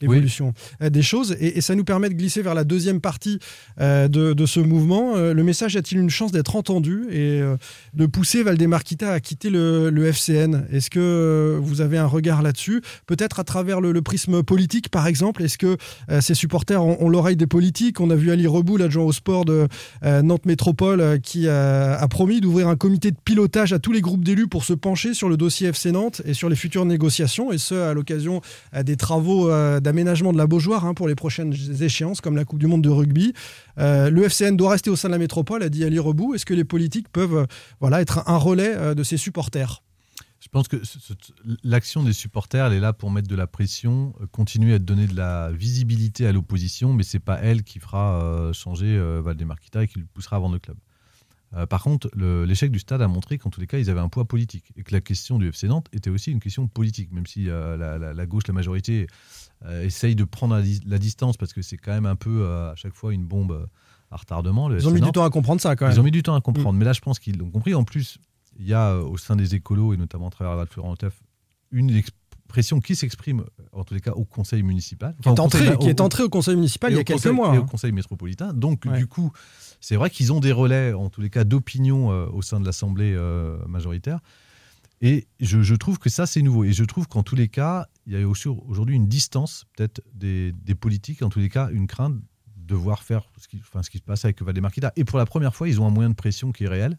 [0.02, 1.36] l'évolution euh, des choses.
[1.40, 3.40] Et, ça nous permet de glisser vers la deuxième partie
[3.80, 5.16] euh, de, ce mouvement.
[5.16, 7.42] Euh, le message a-t-il une chance d'être entendu et
[7.94, 12.82] de pousser Valdemar Kita à quitter le, FCN Est-ce que vous avez un regard là-dessus?
[13.06, 15.44] Peut-être à travers le, prisme politique, par exemple.
[15.44, 15.78] Est-ce que
[16.20, 18.00] ces supporters ont, l'oreille des politiques?
[18.02, 19.68] On a vu Ali Reboul, l'adjoint au sport de
[20.04, 24.48] Nantes Métropole, qui a promis d'ouvrir un comité de pilotage à tous les groupes d'élus
[24.48, 27.76] pour se pencher sur le dossier FC Nantes et sur les futures négociations, et ce,
[27.76, 28.42] à l'occasion
[28.74, 32.46] euh, des travaux euh, d'aménagement de la Beaujoire hein, pour les prochaines échéances, comme la
[32.46, 33.34] Coupe du Monde de rugby.
[33.78, 36.34] Euh, le FCN doit rester au sein de la métropole, a dit Ali Rebou.
[36.34, 37.48] Est-ce que les politiques peuvent
[37.80, 39.84] voilà, être un relais de ses supporters?
[40.40, 40.78] Je pense que
[41.64, 45.16] l'action des supporters, elle est là pour mettre de la pression, continuer à donner de
[45.16, 50.00] la visibilité à l'opposition, mais c'est pas elle qui fera changer Valdemar Kita et qui
[50.00, 50.78] le poussera vendre le club.
[51.54, 54.10] Euh, par contre, l'échec du stade a montré qu'en tous les cas, ils avaient un
[54.10, 57.26] poids politique et que la question du FC Nantes était aussi une question politique, même
[57.26, 57.76] si euh,
[58.14, 59.08] la, gauche, la majorité,
[59.66, 62.94] euh, essaye de prendre la, distance parce que c'est quand même un peu à chaque
[62.94, 63.68] fois une bombe
[64.12, 64.72] à retardement.
[64.72, 65.96] ils ont mis du temps à comprendre ça quand même.
[65.96, 67.74] Ils ont mis du temps à comprendre, mais là, je pense qu'ils l'ont compris.
[67.74, 68.18] En plus,
[68.58, 70.96] il y a au sein des écolos et notamment à travers Val Florent
[71.72, 72.02] une
[72.52, 75.16] expression qui s'exprime, en tous les cas, au conseil municipal.
[75.22, 77.56] Qui, est, entrée, qui est entrée au conseil municipal il y a quelques mois.
[77.56, 77.66] Et au hein.
[77.70, 78.52] conseil métropolitain.
[78.54, 79.32] Donc, du coup,
[79.80, 82.66] c'est vrai qu'ils ont des relais, en tous les cas, d'opinion euh, au sein de
[82.66, 84.20] l'Assemblée euh, majoritaire.
[85.02, 86.66] Et je, trouve que ça, c'est nouveau.
[86.66, 90.02] Et je trouve qu'en tous les cas, il y a aussi aujourd'hui une distance, peut-être,
[90.14, 92.16] des, politiques, en tous les cas, une crainte
[92.58, 94.72] de voir faire ce qui, enfin, ce qui se passe avec Valdemar.
[94.98, 96.98] Et pour la première fois, ils ont un moyen de pression qui est réel.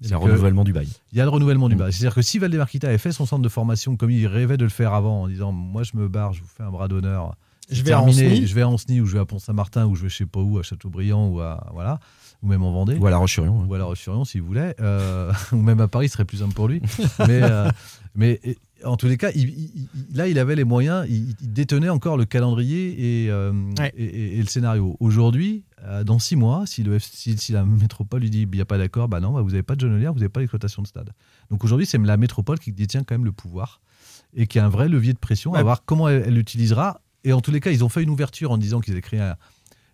[0.00, 0.88] C'est le renouvellement du bail.
[1.12, 1.92] Il y a le renouvellement du bail.
[1.92, 4.70] C'est-à-dire que si Valdemarquita avait fait son centre de formation comme il rêvait de le
[4.70, 7.34] faire avant, en disant Moi, je me barre, je vous fais un bras d'honneur.
[7.70, 8.46] Je vais, à Anceny.
[8.46, 10.40] je vais à Anceny ou je vais à Pont-Saint-Martin ou je vais je sais pas
[10.40, 11.68] où, à Châteaubriand ou à.
[11.72, 12.00] Voilà
[12.42, 12.96] ou même en Vendée.
[12.96, 13.66] Ou à La Roche-sur-Yon.
[13.66, 14.74] Ou à La Roche-sur-Yon, s'il voulait.
[14.80, 16.80] Euh, ou même à Paris, ce serait plus simple pour lui.
[17.26, 17.68] mais, euh,
[18.14, 18.40] mais
[18.84, 19.30] en tous les cas,
[20.12, 23.52] là, il avait les moyens, il, détenait encore le calendrier et, euh,
[23.96, 24.96] et, le scénario.
[25.00, 25.64] Aujourd'hui,
[26.04, 29.08] dans six mois, si, le, si, la métropole lui dit il n'y a pas d'accord,
[29.08, 31.10] bah non, bah vous n'avez pas de Genelière, vous n'avez pas d'exploitation de stade.
[31.50, 33.80] Donc aujourd'hui, c'est la métropole qui détient quand même le pouvoir
[34.34, 37.00] et qui a un vrai levier de pression à voir comment elle l'utilisera.
[37.24, 39.20] Et en tous les cas, ils ont fait une ouverture en disant qu'ils avaient créé
[39.20, 39.36] un,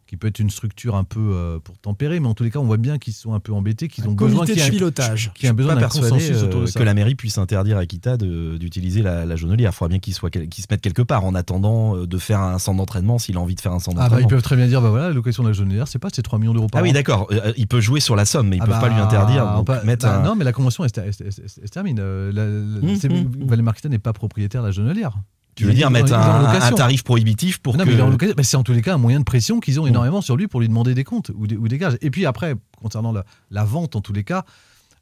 [0.07, 2.59] qui peut être une structure un peu euh, pour tempérer, mais en tous les cas,
[2.59, 5.53] on voit bien qu'ils sont un peu embêtés, qu'ils ont besoin de pilotage, qui a
[5.53, 6.79] besoin d'un consensus autour de euh, ça.
[6.79, 9.71] que la mairie puisse interdire à Kita d'utiliser la, la jaunelière.
[9.71, 12.77] Il faudra bien qu'ils se mettent quelque part en attendant euh, de faire un centre
[12.77, 14.17] d'entraînement s'il a envie de faire un centre d'entraînement.
[14.17, 15.99] Ah bah, ils peuvent très bien dire bah voilà, la location de la jaunelière, c'est
[15.99, 16.85] pas c'est 3 millions d'euros par an.
[16.85, 17.29] Ah oui, d'accord.
[17.57, 19.65] il peut jouer sur la somme, mais ils ne ah peuvent pas lui bah, interdire.
[19.85, 21.97] mettre bah, Non, mais la convention, elle, se termine.
[21.99, 25.17] La, mmh, n'est pas propriétaire de la jaunelière.
[25.55, 27.85] Tu veux dire mettre un, tarif prohibitif pour non,
[28.17, 28.35] que...
[28.37, 30.49] mais c'est en tous les cas un moyen de pression qu'ils ont énormément sur lui
[30.49, 31.97] pour lui demander des comptes ou des, ou des gages.
[32.01, 33.15] Et puis après, concernant
[33.51, 34.45] la, vente, en tous les cas,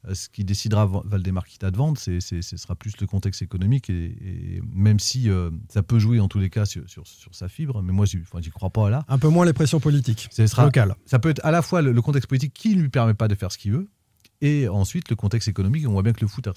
[0.09, 3.89] euh, ce qui décidera Valdemarquita de vente, ce sera plus le contexte économique.
[3.89, 7.83] Et, même si euh, ça peut jouer en tous les cas sur, sur, sa fibre,
[7.83, 9.05] mais moi, j'y crois pas là.
[9.09, 10.95] Un peu moins les pressions politiques sera, locales.
[11.07, 13.29] Ça peut être à la fois le, le contexte politique qui ne lui permet pas
[13.29, 13.89] de faire ce qu'il veut,
[14.43, 15.87] et ensuite le contexte économique.
[15.89, 16.49] On voit bien que le foot,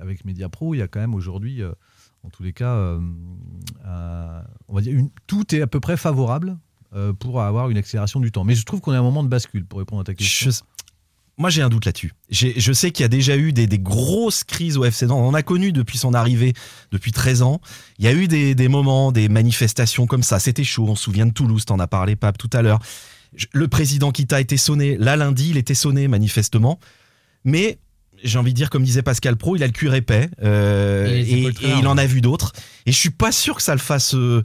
[0.00, 1.62] avec Mediapro, il y a quand même aujourd'hui...
[1.62, 1.72] Euh,
[2.24, 3.00] en tous les cas, euh,
[4.68, 6.56] on va dire tout est à peu près favorable
[6.94, 8.44] euh, pour avoir une accélération du temps.
[8.44, 10.50] Mais je trouve qu'on est à un moment de bascule pour répondre à ta question.
[11.36, 12.12] moi, j'ai un doute là-dessus.
[12.30, 15.06] Je sais qu'il y a déjà eu des, grosses crises au FC.
[15.06, 16.52] On en a connu depuis son arrivée,
[16.92, 17.60] depuis 13 ans.
[17.98, 20.38] Il y a eu des, moments, des manifestations comme ça.
[20.38, 20.86] C'était chaud.
[20.88, 22.78] On se souvient de Toulouse, t'en as parlé, Pape, tout à l'heure.
[23.52, 24.96] Le président Kita été sonné.
[24.98, 26.78] Là, lundi, il était sonné, manifestement.
[27.44, 27.78] Mais
[28.22, 31.48] j'ai envie de dire, comme disait Pascal Pro, il a le cuir épais euh, et,
[31.62, 32.52] il en a vu d'autres.
[32.86, 34.42] Et je suis pas sûr que ça le fasse, euh,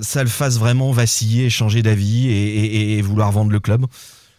[0.00, 3.86] ça le fasse vraiment vaciller, changer d'avis et, vouloir vendre le club.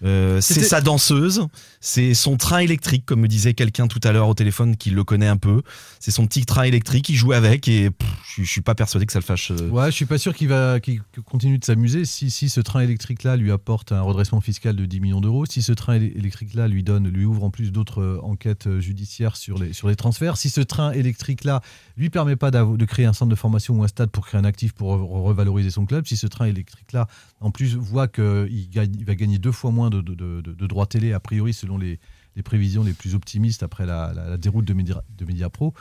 [0.03, 1.47] Euh, c'est sa danseuse,
[1.81, 5.03] c'est son train électrique, comme me disait quelqu'un tout à l'heure au téléphone qui le
[5.03, 5.61] connaît un peu.
[5.99, 7.89] C'est son petit train électrique, il joue avec et
[8.37, 9.51] je, suis pas persuadé que ça le fâche.
[9.51, 9.69] Euh.
[9.69, 12.05] Ouais, je suis pas sûr qu'il va qu'il continue de s'amuser.
[12.05, 15.61] Si, si ce train électrique-là lui apporte un redressement fiscal de 10 millions d'euros, si
[15.61, 19.73] ce train électrique-là lui donne, lui ouvre en plus d'autres euh, enquêtes judiciaires sur les,
[19.73, 21.61] sur les transferts, si ce train électrique-là
[21.97, 24.45] lui permet pas de créer un centre de formation ou un stade pour créer un
[24.45, 27.07] actif pour revaloriser son club, si ce train électrique-là
[27.41, 31.19] en plus voit qu'il il va gagner deux fois moins de, de, droits télé, a
[31.19, 31.99] priori, selon les,
[32.43, 35.73] prévisions les plus optimistes après la, déroute de, Media, de Mediapro.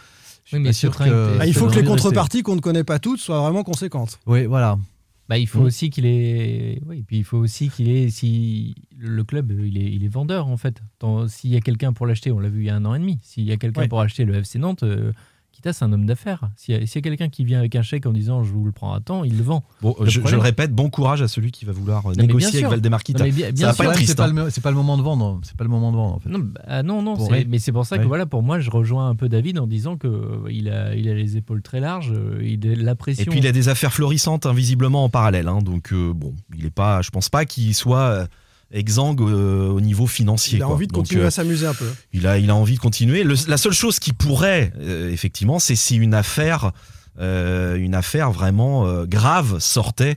[0.53, 3.41] mais sûr que, ah, il faut que les contreparties qu'on ne connaît pas toutes soient
[3.41, 4.19] vraiment conséquentes.
[4.27, 4.79] Oui, voilà.
[5.29, 5.67] Bah, il faut mm.
[5.67, 9.93] aussi qu'il ait, oui, puis il faut aussi qu'il ait, si le club, il est,
[9.93, 10.83] il est vendeur en fait.
[11.29, 12.99] S'il y a quelqu'un pour l'acheter, on l'a vu il y a un an et
[12.99, 13.19] demi.
[13.23, 15.13] S'il y a quelqu'un pour acheter le FC Nantes, euh,
[15.65, 16.51] c'est un homme d'affaires.
[16.57, 18.93] S'il y a, quelqu'un qui vient avec un chèque en disant je vous le prends
[18.93, 19.65] à temps, il le vend.
[19.83, 23.25] Bon, je, le répète, bon courage à celui qui va vouloir négocier avec Valdemar Kita.
[23.25, 24.49] ça pas C'est pas, hein.
[24.63, 25.41] pas, le moment de vendre.
[25.43, 26.15] C'est pas le moment de vendre.
[26.15, 26.31] En fait.
[26.31, 27.17] Non, bah, non, non
[27.49, 29.97] mais c'est pour ça que voilà, pour moi, je rejoins un peu David en disant
[29.97, 33.25] que euh, il a, il a les épaules très larges, euh, il a la pression.
[33.25, 35.49] Et puis il a des affaires florissantes invisiblement en parallèle.
[35.49, 38.29] Hein, donc euh, bon, il est pas, je pense pas qu'il soit
[38.71, 40.59] exsangue euh, au niveau financier.
[40.59, 41.91] Il a envie de continuer à euh, s'amuser un peu.
[42.13, 43.25] Il a, il a envie de continuer.
[43.25, 46.73] la seule chose qui pourrait, euh, effectivement, c'est si une affaire,
[47.21, 50.17] une affaire vraiment grave sortait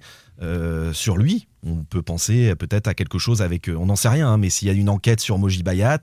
[0.93, 1.47] sur lui.
[1.65, 4.67] On peut penser peut-être à quelque chose avec, on n'en sait rien, hein, mais s'il
[4.67, 6.01] y a une enquête sur Moji Bayat,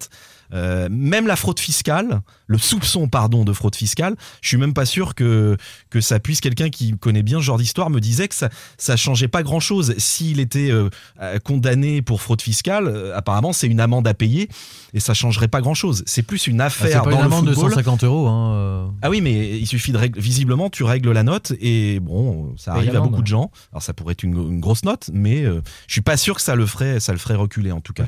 [0.52, 4.86] euh, même la fraude fiscale, le soupçon pardon de fraude fiscale, je suis même pas
[4.86, 5.56] sûr que
[5.90, 8.96] que ça puisse quelqu'un qui connaît bien ce genre d'histoire me disait que ça ça
[8.96, 10.88] changeait pas grand chose s'il était euh,
[11.20, 13.12] euh, condamné pour fraude fiscale.
[13.14, 14.48] apparemment, c'est une amende à payer
[14.94, 16.02] et ça changerait pas grand chose.
[16.06, 18.26] C'est plus une ah, affaire pas dans une amende de 150 euros.
[18.28, 22.54] Hein, ah oui, mais il suffit de régler, visiblement tu règles la note et bon,
[22.56, 23.50] ça arrive à beaucoup de gens.
[23.72, 26.66] Alors ça pourrait être une, grosse note, mais je suis pas sûr que ça le
[26.66, 28.06] ferait ça le ferait reculer en tout cas.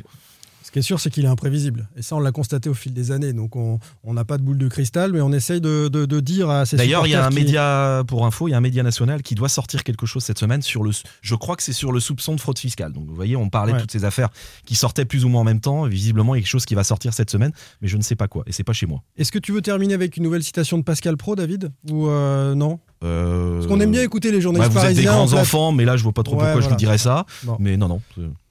[0.63, 1.89] Ce qui est sûr, c'est qu'il est imprévisible.
[1.97, 3.33] Et ça, on l'a constaté au fil des années.
[3.33, 6.77] Donc, on n'a pas de boule de cristal, mais on essaye de, dire à ces
[6.77, 9.35] D'ailleurs, il y a un média, pour info, il y a un média national qui
[9.35, 10.91] doit sortir quelque chose cette semaine sur le.
[11.23, 12.93] Je crois que c'est sur le soupçon de fraude fiscale.
[12.93, 14.29] Donc, vous voyez, on parlait de toutes ces affaires
[14.67, 15.85] qui sortaient plus ou moins en même temps.
[15.85, 18.17] Visiblement, il y a quelque chose qui va sortir cette semaine, mais je ne sais
[18.17, 18.45] pas quoi.
[18.47, 19.03] Et c'est pas chez moi.
[19.17, 21.73] Est-ce que tu veux terminer avec une nouvelle citation de Pascal Pro, David?
[21.91, 22.81] Ou euh, non?
[23.03, 23.57] Euh...
[23.57, 24.91] Parce qu'on aime bien écouter les journalistes vous parisiens.
[24.99, 27.25] Êtes des grands enfants, mais là, je vois pas trop pourquoi je vous dirais ça.
[27.59, 28.01] Mais non, non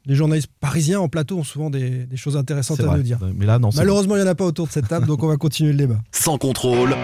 [0.10, 3.20] les journalistes parisiens en plateau ont souvent des, choses intéressantes à nous dire.
[3.36, 5.28] Mais là, non, Malheureusement, il n'y en a pas autour de cette table, donc on
[5.28, 6.00] va continuer le débat.
[6.12, 6.96] Sans contrôle.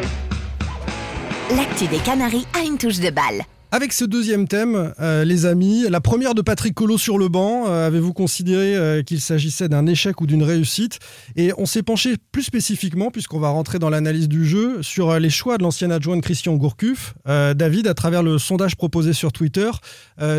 [1.55, 3.43] L'actu des Canaries a une touche de balle.
[3.75, 7.65] Avec ce deuxième thème, euh, les amis, la première de Patrick Collot sur le banc,
[7.67, 10.99] euh, avez-vous considéré euh, qu'il s'agissait d'un échec ou d'une réussite?
[11.35, 15.29] Et on s'est penché plus spécifiquement, puisqu'on va rentrer dans l'analyse du jeu, sur les
[15.29, 17.15] choix de l'ancien adjoint de Christian Gourcuff.
[17.25, 19.69] David, à travers le sondage proposé sur Twitter,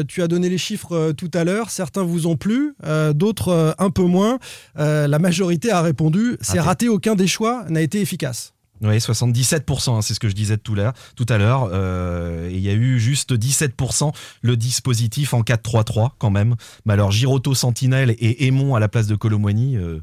[0.08, 1.68] tu as donné les chiffres tout à l'heure.
[1.68, 2.74] Certains vous ont plu,
[3.14, 4.38] d'autres un peu moins.
[4.76, 8.55] la majorité a répondu c'est raté, aucun des choix n'a été efficace.
[8.82, 11.70] Oui, 77%, hein, c'est ce que je disais tout à l'heure.
[11.72, 14.12] Euh, il y a eu juste 17%
[14.42, 16.56] le dispositif en 4-3-3 quand même.
[16.84, 20.00] Mais alors Giroto, Sentinelle et Aimon à la place de Colomboigny, euh,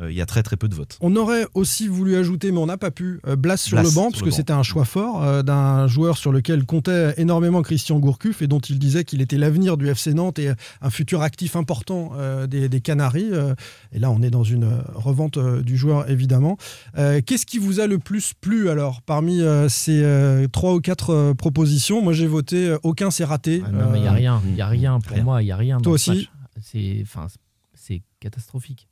[0.00, 0.98] il y a très très peu de votes.
[1.00, 4.10] On aurait aussi voulu ajouter, mais on n'a pas pu, euh, Blas sur le banc,
[4.10, 8.42] parce que c'était un choix fort euh, d'un joueur sur lequel comptait énormément Christian Gourcuff
[8.42, 12.12] et dont il disait qu'il était l'avenir du FC Nantes et un futur actif important
[12.48, 13.30] des, des, Canaries.
[13.92, 16.56] et là, on est dans une revente du joueur, évidemment.
[16.94, 22.02] Qu'est-ce qui vous a le plus plu alors parmi ces trois ou quatre propositions?
[22.02, 23.62] Moi, j'ai voté aucun, c'est raté.
[23.64, 25.52] Ah non, mais il n'y a rien, il y a rien pour moi, il y
[25.52, 25.80] a rien.
[25.80, 26.28] Toi aussi
[27.74, 28.88] C'est catastrophique.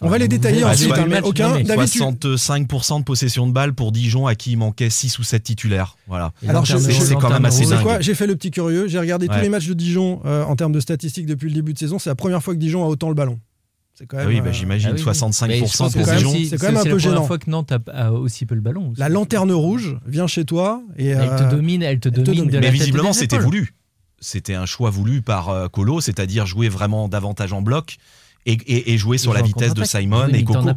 [0.00, 0.92] On va les détailler ensuite.
[0.92, 1.58] Hein, aucun.
[1.58, 5.96] 65% de possession de balles pour Dijon à qui il manquait 6 ou 7 titulaires.
[6.06, 6.32] Voilà.
[6.48, 7.98] Alors c'est quand même assez dingue.
[8.00, 8.88] J'ai fait le petit curieux.
[8.88, 11.72] J'ai regardé tous les matchs de Dijon euh, en termes de statistiques depuis le début
[11.72, 11.98] de saison.
[11.98, 13.38] C'est la première fois que Dijon a autant le ballon.
[13.94, 16.32] C'est quand même, oui, bah, euh, j'imagine 65% ah pour Dijon.
[16.48, 16.98] C'est quand même un peu gênant.
[16.98, 18.94] C'est la première fois que Nantes a, aussi peu le ballon.
[18.96, 22.50] La lanterne rouge vient chez toi et elle te euh, domine, elle te domine.
[22.50, 23.74] Mais visiblement, c'était voulu.
[24.20, 27.98] C'était un choix voulu par Colo, c'est-à-dire jouer vraiment davantage en bloc
[28.46, 30.68] et, jouer sur la vitesse de Simon et Coco.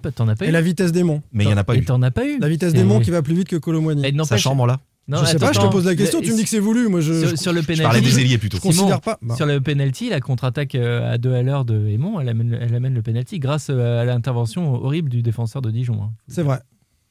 [0.41, 1.21] et la vitesse des monts.
[1.33, 1.83] Mais il n'y en a pas eu.
[1.83, 2.39] T'en as pas eu.
[2.39, 4.03] La vitesse des monts qui va plus vite que Colomboigny.
[4.25, 6.43] Sa chambre là non, je sais pas, je te pose la question, tu me dis
[6.43, 6.87] que c'est voulu.
[6.87, 8.57] Moi, je, sur, le penalty, parlais des ailiers plutôt.
[8.57, 9.19] considère pas.
[9.35, 12.73] Sur le penalty, la contre-attaque euh, à deux à l'heure de Aymon, elle amène, elle
[12.73, 16.01] amène le penalty grâce euh, à l'intervention horrible du défenseur de Dijon.
[16.01, 16.11] Hein.
[16.27, 16.59] C'est vrai.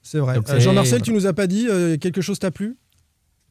[0.03, 0.39] C'est vrai.
[0.49, 1.69] Euh, Jean-Marcel, tu nous as pas dit
[2.01, 2.77] quelque chose t'a plu?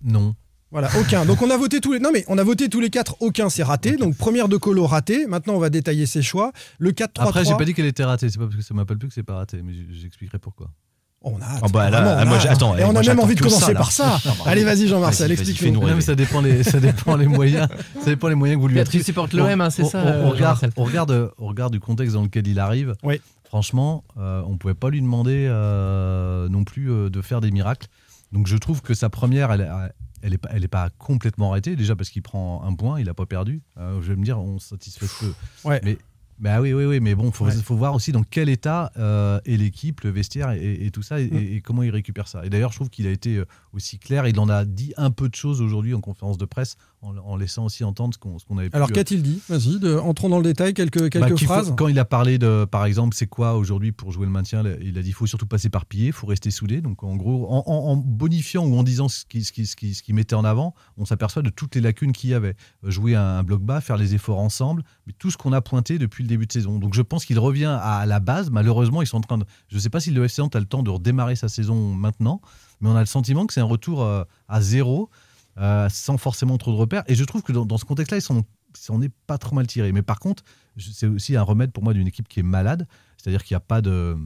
[0.03, 0.35] Non.
[0.73, 1.23] Voilà, aucun.
[1.23, 1.99] Donc on a voté tous les.
[1.99, 3.15] Non mais on a voté tous les quatre.
[3.21, 3.95] Aucun, c'est raté.
[3.95, 5.27] Donc première de Colo raté.
[5.27, 6.51] Maintenant on va détailler ses choix.
[6.79, 7.09] Le 4-3-3.
[7.19, 8.29] Après j'ai pas dit qu'elle était ratée.
[8.29, 9.61] C'est pas parce que ça m'appelle plus que c'est pas raté.
[9.63, 10.71] Mais j'expliquerai pourquoi.
[11.21, 11.59] On a.
[11.61, 14.19] Oh bah là, moi, attends, et on a même envie de commencer par ça.
[14.45, 16.01] Allez, vas-y, Jean-Marcel, explique-nous.
[16.01, 17.69] ça dépend les, ça dépend les moyens.
[17.99, 20.03] Ça dépend les moyens que vous lui Tu supportes l'OM, hein, c'est ça.
[20.03, 22.95] On, regarde, on regarde, on regarde du contexte dans lequel il arrive.
[23.03, 23.21] Oui.
[23.45, 27.87] Franchement, euh, on pouvait pas lui demander euh, non plus euh, de faire des miracles.
[28.33, 31.75] Donc je trouve que sa première, elle, elle n'est pas, elle est pas complètement arrêtée,
[31.75, 33.61] déjà parce qu'il prend un point, il n'a pas perdu.
[33.77, 35.33] Euh, je vais me dire, on satisfait peu.
[35.65, 35.81] Ouais.
[35.83, 35.97] Mais
[36.39, 39.57] bah oui, oui, oui, mais bon, il faut, voir aussi dans quel état euh, est
[39.57, 41.29] l'équipe, le vestiaire et, tout ça, mm.
[41.33, 42.45] et, comment il récupère ça.
[42.45, 45.11] Et d'ailleurs, je trouve qu'il a été euh, aussi clair, il en a dit un
[45.11, 48.69] peu de choses aujourd'hui en conférence de presse, en, laissant aussi entendre ce qu'on avait
[48.69, 48.75] pu...
[48.75, 51.73] Alors qu'a-t-il dit Vas-y, entrons dans le détail, quelques, quelques bah, phrases.
[51.77, 54.97] quand il a parlé de, par exemple, c'est quoi aujourd'hui pour jouer le maintien, il
[54.97, 56.81] a dit il faut surtout pas s'éparpiller, il faut rester soudé.
[56.81, 60.03] Donc en gros, en, bonifiant ou en disant ce qu'il ce qui, ce qui, ce
[60.03, 62.55] qui mettait en avant, on s'aperçoit de toutes les lacunes qu'il y avait.
[62.83, 65.97] Jouer un, un bloc bas, faire les efforts ensemble, mais tout ce qu'on a pointé
[65.97, 66.79] depuis le début de saison.
[66.79, 68.49] Donc je pense qu'il revient à la base.
[68.49, 69.45] Malheureusement, ils sont en train de.
[69.67, 71.93] Je ne sais pas si le FC Nantes a le temps de redémarrer sa saison
[71.93, 72.41] maintenant,
[72.81, 75.09] mais on a le sentiment que c'est un retour euh, à zéro,
[75.57, 77.03] euh, sans forcément trop de repères.
[77.07, 78.43] Et je trouve que dans, ce contexte-là, ils sont
[78.89, 79.91] on n'est pas trop mal tiré.
[79.91, 80.43] Mais par contre,
[80.77, 82.87] c'est aussi un remède pour moi d'une équipe qui est malade.
[83.17, 84.17] C'est-à-dire qu'il n'y a pas de.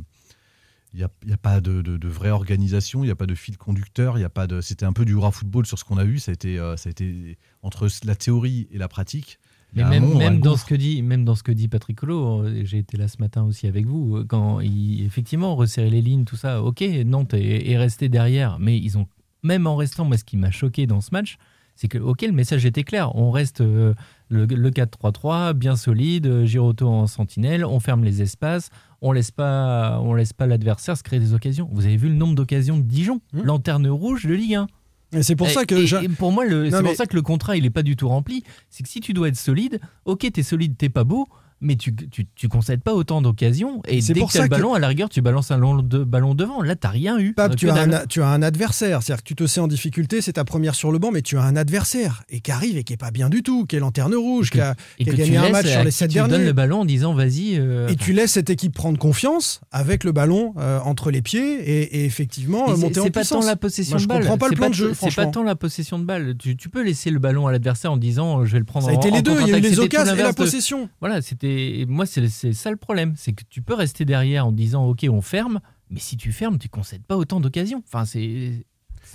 [0.94, 3.58] Il n'y a, a, pas de, de, vraie organisation, il n'y a pas de fil
[3.58, 4.62] conducteur, il y a pas de.
[4.62, 6.18] C'était un peu du rat football sur ce qu'on a vu.
[6.18, 9.38] Ça a été, euh, ça a été entre la théorie et la pratique.
[9.74, 12.62] Mais même, même dans ce que dit, même dans ce que dit Patrick Collot, euh,
[12.64, 16.38] j'ai été là ce matin aussi avec vous, quand il effectivement resserrer les lignes, tout
[16.38, 19.08] ça, ok, Nantes est, est resté derrière, mais ils ont,
[19.44, 21.38] même en restant, moi ce qui m'a choqué dans ce match,
[21.76, 23.94] c'est que, ok, le message était clair, on reste euh,
[24.30, 28.72] le, 4-3-3, bien solide, Giroto en sentinelle, on ferme les espaces,
[29.02, 31.70] on laisse pas, on laisse pas l'adversaire se créer des occasions.
[31.72, 33.42] Vous avez vu le nombre d'occasions de Dijon, mmh.
[33.44, 34.68] lanterne rouge de Ligue 1.
[35.14, 36.08] Et c'est pour ça que.
[36.16, 38.44] pour moi, c'est pour ça que le contrat, il est pas du tout rempli.
[38.70, 41.28] C'est que si tu dois être solide, ok, t'es solide, t'es pas beau,
[41.60, 43.82] mais tu, tu, tu concèdes pas autant d'occasions.
[43.88, 46.04] Et dès que tu as le ballon, à la rigueur, tu balances un long de
[46.04, 46.62] ballon devant.
[46.62, 47.34] Là, tu rien eu.
[47.34, 49.02] Pape, tu as, un, tu as, un, adversaire.
[49.02, 51.38] C'est-à-dire que tu te sais en difficulté, c'est ta première sur le banc, mais tu
[51.38, 53.80] as un adversaire et qui arrive et qui est pas bien du tout, qui est
[53.80, 56.30] lanterne rouge, qui a, gagné un match sur les sept derniers.
[56.30, 57.58] Tu donnes le ballon en disant vas-y.
[57.58, 61.60] Euh, et tu laisses cette équipe prendre confiance avec le ballon euh, entre les pieds
[61.60, 63.28] et, effectivement monter en puissance.
[63.28, 64.24] C'est pas tant la possession de balle.
[64.24, 64.94] Je comprends pas le plan de jeu.
[64.94, 66.36] C'est pas tant la possession de balle.
[66.38, 68.86] Tu, peux laisser le ballon à l'adversaire en disant je vais le prendre.
[68.86, 69.40] Ça a été les deux.
[69.42, 70.90] Il y a eu les occasions et la possession.
[71.00, 71.47] Voilà, c'était
[71.88, 75.06] moi c'est c'est ça le problème, c'est que tu peux rester derrière en disant ok
[75.10, 77.84] on ferme, mais si tu fermes, tu concèdes pas autant d'occasions.
[77.86, 78.66] Enfin c'est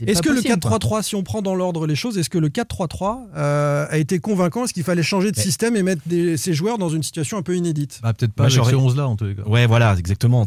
[0.06, 3.26] Est-ce que le 4-3-3, si on prend dans l'ordre les choses, est-ce que le 4-3-3
[3.36, 4.64] euh, a été convaincant?
[4.64, 6.02] Est-ce qu'il fallait changer de système et mettre
[6.36, 8.00] ces joueurs dans une situation un peu inédite?
[8.02, 9.42] Bah, Peut-être pas avec ces 11-là, en tous les cas.
[9.42, 10.46] Ouais, voilà, exactement.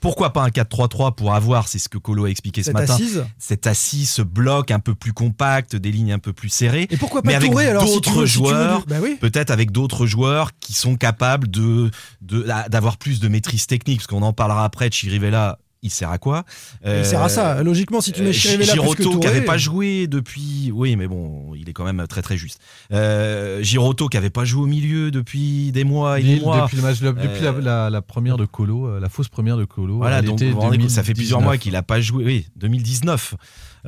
[0.00, 3.24] Pourquoi pas un 4-3-3 pour avoir, c'est ce que Colo a expliqué ce matin, assise?
[3.38, 6.86] cette assise, ce bloc un peu plus compact, des lignes un peu plus serrées.
[6.90, 10.96] Et pourquoi pas mais avec alors d'autres joueurs, bah peut-être avec d'autres joueurs qui sont
[10.96, 14.90] capables de d'avoir plus de maîtrise technique, parce qu'on en parlera après.
[14.90, 16.44] Chirivella il sert à quoi
[16.84, 17.62] Il sert à ça.
[17.62, 21.68] Logiquement, si tu mets Chirivella Giroto qui n'avait pas joué depuis, oui, mais bon, il
[21.68, 22.60] est quand même très très juste.
[22.92, 26.62] Euh, Giroto qui n'avait pas joué au milieu depuis des mois et des mois.
[26.62, 29.98] Depuis, le match, depuis la, la, première de Colo, euh, la fausse première de Colo.
[29.98, 30.40] Voilà, donc
[30.88, 32.24] ça fait plusieurs mois qu'il n'a pas joué.
[32.24, 33.34] Oui, 2019.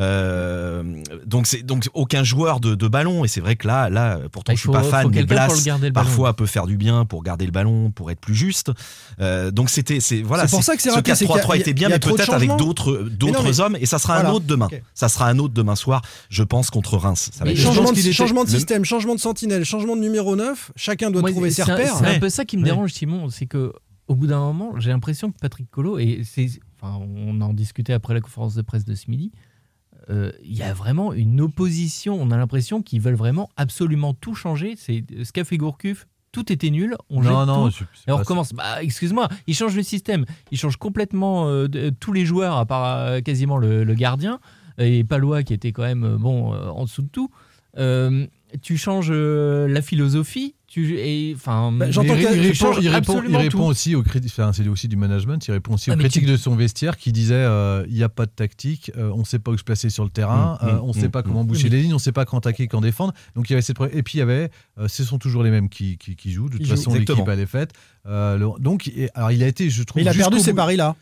[0.01, 0.83] Euh,
[1.27, 3.25] donc c'est donc aucun joueur de, de ballon.
[3.25, 5.49] Et c'est vrai que là là pourtant je suis pas fan mais Blas
[5.93, 8.73] parfois peut faire du bien pour garder le ballon pour être plus juste.
[9.21, 11.99] Euh, donc c'était c'est voilà c'est pour ça que c'est ce 4-3-3 était bien mais
[11.99, 13.77] peut-être avec d'autres d'autres hommes.
[13.81, 14.69] Et ça sera un autre demain.
[14.95, 17.31] Ça sera un autre demain soir je pense contre Reims.
[17.33, 21.11] Ça va changement, de, changement de système, changement de sentinelle, changement de numéro 9, chacun
[21.11, 21.97] doit trouver ses repères.
[21.97, 23.73] C'est un peu ça qui me dérange Simon, c'est que
[24.09, 26.49] au bout d'un moment, j'ai l'impression que Patrick Colo et c'est
[26.81, 29.31] enfin on en discutait après la conférence de presse de ce midi
[30.11, 32.19] euh, il y a vraiment une opposition.
[32.21, 34.75] On a l'impression qu'ils veulent vraiment absolument tout changer.
[34.77, 36.07] C'est ce qu'a fait Gourcuff.
[36.33, 36.97] Tout était nul.
[37.09, 38.53] On non, non, tout, et on recommence.
[38.53, 40.25] Bah, excuse-moi, ils changent le système.
[40.53, 41.69] Ils changent complètement euh,
[41.99, 44.41] tous les joueurs, à part euh, quasiment le, gardien
[44.79, 47.31] et Palois qui était quand même bon en dessous de tout.
[48.63, 53.97] tu changes la philosophie tu enfin bah, j'entends qu'il répond, il répond, il répond aussi
[53.97, 56.55] aux critiques enfin, c'est aussi du management il répond aussi aux ah, critiques de son
[56.55, 59.51] vestiaire qui disait euh, il n'y a pas de tactique euh, on ne sait pas
[59.51, 61.43] où se placer sur le terrain mmh, euh, mmh, on ne sait mmh, pas comment
[61.43, 63.13] boucher les lignes on ne sait pas quand attaquer quand défendre.
[63.35, 64.51] Donc il y avait cette et puis il y avait
[64.87, 66.49] ce sont toujours les mêmes qui, qui, qui jouent.
[66.49, 67.73] De toute façon l'équipe elle est faite.
[68.61, 70.95] Donc alors il a été je trouve mais il a perdu ces paris là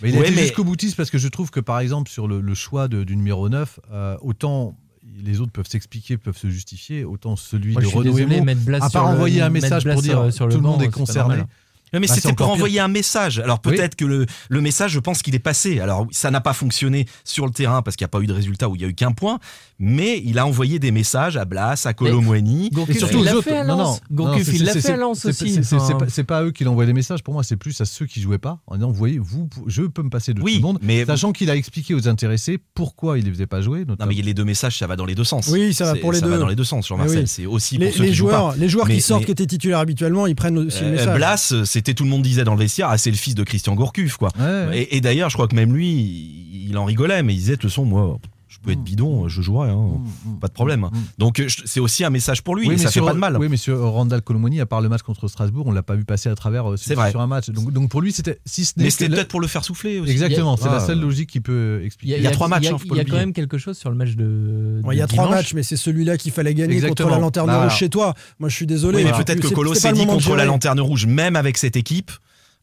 [0.00, 2.54] mais il a été jusqu'au boutiste parce que je trouve que par exemple sur le,
[2.54, 3.80] choix du numéro 9
[4.22, 4.78] autant
[5.24, 9.50] les autres peuvent s'expliquer, peuvent se justifier, autant celui de Renaud à part envoyer un
[9.50, 11.42] message pour dire sur le tout le monde est concerné
[11.92, 13.38] mais bah, c'était pour envoyer un message.
[13.38, 15.80] Alors peut-être que le, le, message, je pense qu'il est passé.
[15.80, 18.32] Alors ça n'a pas fonctionné sur le terrain parce qu'il n'y a pas eu de
[18.32, 19.38] résultat où il n'y a eu qu'un point.
[19.78, 22.70] Mais il a envoyé des messages à Blas, à Colomwani.
[22.88, 24.00] Et surtout il l'a fait à Lens.
[24.10, 25.60] il l'a fait à Lens aussi.
[26.08, 27.22] C'est pas, eux qui l'ont envoyé des messages.
[27.22, 28.60] Pour moi, c'est plus à ceux qui jouaient pas.
[28.66, 30.78] En disant, vous voyez, vous, je peux me passer de tout le monde.
[30.82, 33.84] Mais sachant qu'il a expliqué aux intéressés pourquoi il ne les faisait pas jouer.
[33.86, 35.48] Non, mais les deux messages, ça va dans les deux sens.
[35.48, 36.26] Oui, ça va pour les deux.
[36.26, 37.26] Ça va dans les deux sens, Jean-Marcel.
[37.26, 40.36] C'est aussi pour ceux les joueurs, les joueurs qui sortent, qui étaient titulaires habituellement, ils
[40.36, 41.16] prennent aussi le euh, message.
[41.16, 43.74] Blas, c'était tout le monde disait dans le vestiaire, ah, c'est le fils de Christian
[43.74, 44.28] Gourcuff, quoi.
[44.74, 47.70] Et, d'ailleurs, je crois que même lui, il en rigolait, mais il disait, de toute
[47.70, 48.18] façon, moi,
[48.62, 50.80] peux être bidon, je jouerai, hein, mm, mm, pas de problème.
[50.80, 53.36] Mm, Donc c'est aussi un message pour lui, oui, ça fait pas de mal.
[53.38, 56.04] Oui, mais sur Randall Colomoni, à part le match contre Strasbourg, on l'a pas vu
[56.04, 57.10] passer à travers euh, sur, vrai.
[57.10, 57.50] sur un match.
[57.50, 60.10] Donc, donc pour lui, c'était si Mais c'était peut-être pour le faire souffler aussi.
[60.12, 62.16] Exactement, c'est la seule logique qui peut expliquer.
[62.16, 62.70] Il y a, trois matchs.
[62.84, 64.80] Il y a, quand même quelque chose sur le match de.
[64.90, 67.76] il y a trois matchs, mais c'est celui-là qu'il fallait gagner contre la Lanterne Rouge
[67.76, 68.14] chez toi.
[68.38, 69.04] Moi, je suis désolé.
[69.04, 72.10] mais peut-être que Colo s'est dit contre la Lanterne Rouge, même avec cette équipe.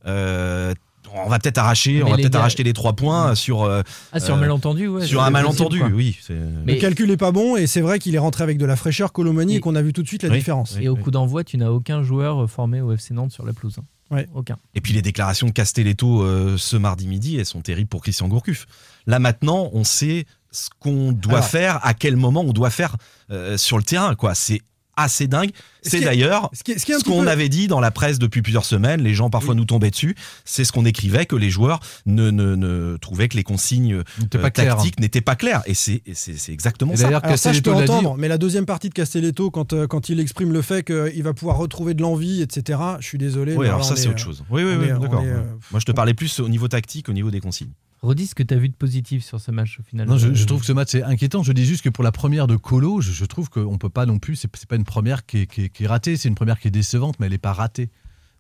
[0.06, 0.74] Euh,
[1.14, 4.36] on va peut-être arracher, on va peut-être arracher les trois points sur euh, ah, sur
[4.36, 6.18] un malentendu, ouais, sur un malentendu, oui.
[6.66, 8.76] Mais le calcul est pas bon et c'est vrai qu'il est rentré avec de la
[8.76, 10.78] fraîcheur Colomani et, qu'on a vu tout de suite la différence.
[10.80, 13.54] Et au coup d'envoi, tu n'as aucun joueur euh, formé au FC Nantes sur la
[13.54, 13.78] pelouse.
[13.80, 13.84] Hein.
[14.10, 14.28] Ouais.
[14.34, 14.58] Aucun.
[14.74, 18.28] Et puis les déclarations de Castelletto euh, ce mardi midi, elles sont terribles pour Christian
[18.28, 18.66] Gourcuff.
[19.06, 22.96] Là maintenant, on sait ce qu'on doit faire, à quel moment on doit faire
[23.58, 24.16] sur le terrain.
[24.16, 24.62] Quoi, c'est
[24.98, 25.52] assez dingue.
[25.82, 29.02] C'est d'ailleurs ce qu'on avait dit dans la presse depuis plusieurs semaines.
[29.02, 30.16] Les gens parfois nous tombaient dessus.
[30.44, 34.50] C'est ce qu'on écrivait que les joueurs ne, ne, ne, trouvaient que les consignes euh,
[34.50, 35.62] tactiques n'étaient pas claires.
[35.66, 36.02] Et c'est
[36.50, 37.08] exactement ça.
[37.08, 38.18] Alors ça, je peux entendre.
[38.18, 41.34] Mais la deuxième partie de Castelletto, quand, euh, quand il exprime le fait qu'il va
[41.34, 42.80] pouvoir retrouver de l'envie, etc.
[43.00, 43.56] Je suis désolé.
[43.56, 44.44] Oui, alors ça c'est autre chose.
[44.50, 45.24] Oui, oui, oui, d'accord.
[45.24, 47.72] Euh, Moi, je te parlais plus au niveau tactique, au niveau des consignes.
[48.02, 50.08] Redis ce que tu as vu de positif sur ce match au final.
[50.08, 51.42] Non, je, trouve que ce match est inquiétant.
[51.42, 54.20] Je dis juste que pour la première de Colo, je, trouve qu'on peut pas non
[54.20, 54.36] plus.
[54.36, 57.20] C'est pas une première qui est, qui est ratée, c'est une première qui est décevante,
[57.20, 57.90] mais elle n'est pas ratée.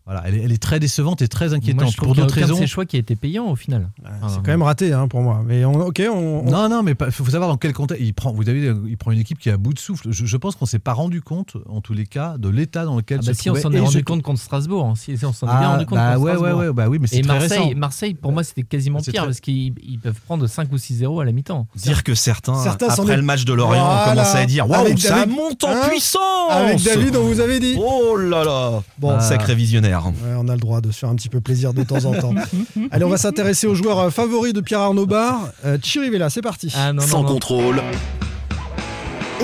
[0.08, 1.93] Voilà, elle est, très décevante et très inquiétante.
[1.98, 2.56] pour d'autres raisons.
[2.58, 3.89] C'est choix qui a été payant au final.
[4.30, 5.43] c'est quand même raté hein, pour moi.
[5.46, 8.02] Mais ok, Non, non, mais il faut savoir dans quel contexte.
[8.06, 10.08] Il prend, vous avez, il prend une équipe qui est à bout de souffle.
[10.12, 13.20] Je, pense qu'on s'est pas rendu compte, en tous les cas, de l'état dans lequel
[13.22, 14.86] ah bah se si on s'en est rendu compte contre Strasbourg.
[14.86, 14.93] Hein.
[14.96, 16.60] Si, on s'en est bien ah, rendu compte bah contre ouais, Strasbourg.
[16.60, 17.78] Ouais, ouais, bah oui, mais c'est très Marseille, récent.
[17.78, 21.34] Marseille, pour moi, c'était quasiment pire parce qu'ils peuvent prendre 5 ou 6-0 à la
[21.34, 21.67] mi-temps.
[21.76, 25.65] Dire que certains, après le match de Lorient, ont commencé à dire Waouh, ça monte
[25.65, 27.76] en hein puissance Avec David, on vous avait dit.
[27.78, 29.97] Oh là là Bon, sacré visionnaire.
[30.38, 32.34] On a le droit de se faire un petit peu plaisir de temps en temps.
[32.92, 35.50] Allez, on va s'intéresser aux joueurs euh, favoris de Pierre Arnaud Bar.
[35.66, 36.74] Euh, Chirivella, c'est parti.
[36.76, 37.82] Ah, Sans contrôle.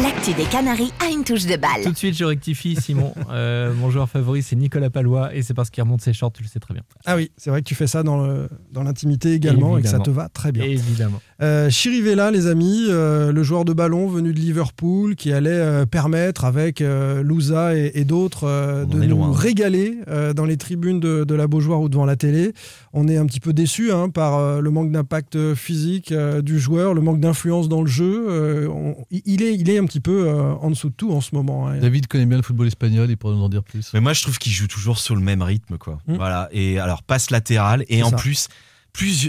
[0.01, 1.83] L'actu des Canaries a une touche de balle.
[1.83, 3.13] Tout de suite, je rectifie, Simon.
[3.33, 6.43] Euh, mon joueur favori, c'est Nicolas Palois, et c'est parce qu'il remonte ses shorts, tu
[6.43, 6.83] le sais très bien.
[7.05, 9.87] Ah oui, c'est vrai que tu fais ça dans, le, dans l'intimité également et que
[9.87, 10.65] ça te va très bien.
[10.65, 11.19] Évidemment.
[11.41, 15.85] Euh, Chirivella, les amis, euh, le joueur de ballon venu de Liverpool qui allait euh,
[15.87, 19.31] permettre avec euh, Louza et, et d'autres euh, de nous loin.
[19.31, 22.53] régaler euh, dans les tribunes de, de la Beaujoire ou devant la télé.
[22.93, 26.59] On est un petit peu déçu hein, par euh, le manque d'impact physique euh, du
[26.59, 28.25] joueur, le manque d'influence dans le jeu.
[28.29, 31.21] Euh, on- il, est, il est un petit peu euh, en dessous de tout en
[31.21, 31.67] ce moment.
[31.67, 31.77] hein.
[31.77, 33.91] David connaît bien le football espagnol, il pourrait nous en dire plus.
[33.93, 35.99] Mais moi, je trouve qu'il joue toujours sur le même rythme, quoi.
[36.07, 36.15] Mm.
[36.15, 36.49] Voilà.
[36.51, 37.85] Et alors, passe latérale.
[37.89, 38.15] Et en ça.
[38.17, 38.47] plus,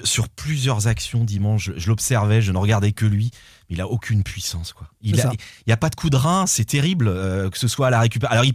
[0.05, 3.31] sur plusieurs actions dimanche, je, je l'observais, je ne regardais que lui.
[3.69, 4.89] Mais il a aucune puissance, quoi.
[5.03, 5.33] Il a,
[5.67, 8.01] n'y a pas de coup de rein, c'est terrible, euh, que ce soit à la
[8.01, 8.33] récupération.
[8.41, 8.55] Alors, il,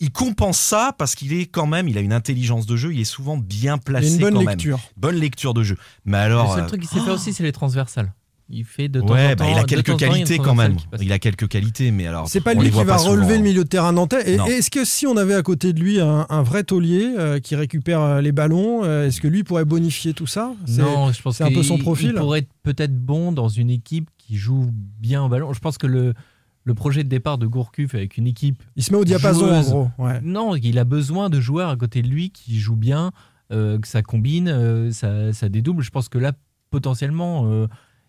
[0.00, 3.00] il compense ça parce qu'il est quand même, il a une intelligence de jeu, il
[3.00, 4.76] est souvent bien Il placé a une bonne quand lecture.
[4.78, 4.86] même.
[4.96, 5.76] Bonne lecture de jeu.
[6.04, 6.48] Mais alors.
[6.48, 8.12] le seul euh, truc qu'il sait faire aussi, c'est les transversales.
[8.48, 9.48] Il fait de temps Ouais, en bah, temps.
[9.52, 10.76] il a de quelques temps en temps, il a une qualités quand même.
[11.00, 12.28] Il a quelques qualités, mais alors.
[12.28, 13.12] C'est pas on lui les qui va souvent.
[13.12, 14.30] relever le milieu de terrain nantais.
[14.30, 17.40] Et est-ce que si on avait à côté de lui un, un vrai taulier euh,
[17.40, 20.52] qui récupère euh, les ballons, euh, est-ce que lui pourrait bonifier tout ça?
[20.66, 22.10] C'est- Non, je pense c'est un peu qu'il- son profil.
[22.14, 24.70] Il pourrait être peut-être bon dans une équipe qui joue
[25.00, 25.52] bien au ballon.
[25.52, 26.14] Je pense que le,
[26.62, 28.62] le projet de départ de Gourcuff avec une équipe.
[28.76, 29.90] Il se met au diapason joueuse, en gros.
[29.98, 30.20] Ouais.
[30.22, 33.10] Non, il a besoin de joueurs à côté de lui qui jouent bien,
[33.52, 35.82] euh, que ça combine, euh, ça, ça dédouble.
[35.82, 36.30] Je pense que là,
[36.70, 37.66] potentiellement, euh,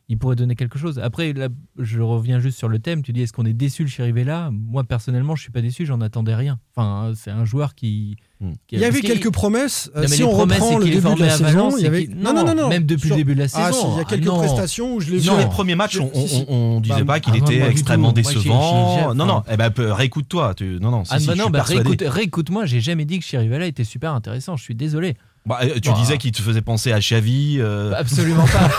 [0.09, 0.99] il pourrait donner quelque chose.
[0.99, 3.01] Après, là, je reviens juste sur le thème.
[3.03, 5.99] Tu dis, est-ce qu'on est déçu le Chirivella Moi, personnellement, je suis pas déçu, j'en
[5.99, 6.59] attendais rien.
[6.75, 8.15] Enfin, c'est un joueur qui.
[8.39, 8.51] Hmm.
[8.67, 9.89] qui- Il y avait quelques promesses.
[9.95, 11.87] Euh, Non, si les on promesses, reprend le début de la saison, Valence, il y
[11.87, 13.81] avait non non non non même depuis Sur- le début de la Ah saison.
[13.81, 14.37] si, il y a quelques non.
[14.37, 15.23] prestations où je l'ai vu.
[15.23, 15.39] Sur Non.
[15.39, 16.45] les premiers matchs, on, on-
[16.75, 19.13] on disait Bah, pas qu'il ah, était moi, extrêmement décevant.
[19.15, 20.53] non, non, eh ben, réécoute-toi.
[20.53, 20.77] Tu...
[20.79, 23.83] Non, non, si, Ah si, bah non, bah réécoute-moi, j'ai jamais dit que Chirivella était
[23.83, 25.17] super intéressant, je suis désolé.
[25.47, 25.95] Bah, euh, tu Bah.
[25.97, 27.57] disais qu'il te faisait penser à Xavi.
[27.59, 28.69] euh, Absolument pas.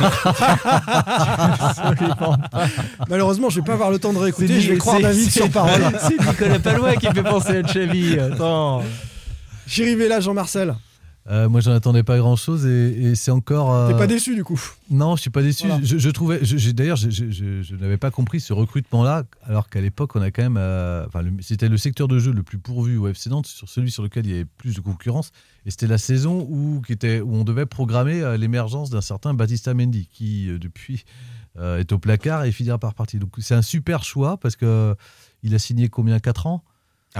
[1.61, 2.67] Absolument pas.
[3.09, 4.61] Malheureusement, je vais pas avoir le temps de réécouter.
[4.61, 5.81] Je vais croire David sur parole.
[6.03, 8.19] C'est Nicolas Palois qui fait penser à Xavi.
[8.19, 8.83] Attends.
[9.67, 10.75] Chirivella, Jean-Marcel.
[11.31, 13.75] Euh, moi, j'en attendais pas grand chose et, et c'est encore.
[13.75, 14.59] euh, T'es pas déçu du coup
[14.91, 15.67] Non, je suis pas déçu.
[15.67, 15.85] Voilà.
[15.85, 16.41] Je, je trouvais,
[16.73, 20.31] d'ailleurs, je, je- je- je n'avais pas compris ce recrutement-là, alors qu'à l'époque, on a
[20.31, 23.47] quand même, euh, enfin, c'était le secteur de jeu le plus pourvu au FC Nantes,
[23.47, 25.31] sur celui sur lequel il y avait plus de concurrence,
[25.67, 29.35] et c'était la saison où, qui était, où on devait programmer euh, l'émergence d'un certain
[29.35, 31.05] Batista Mendy, qui euh, depuis
[31.61, 33.19] est au placard et finira par partir.
[33.19, 34.95] Donc c'est un super choix parce que
[35.43, 36.21] il a signé combien?
[36.21, 36.63] 4 ans?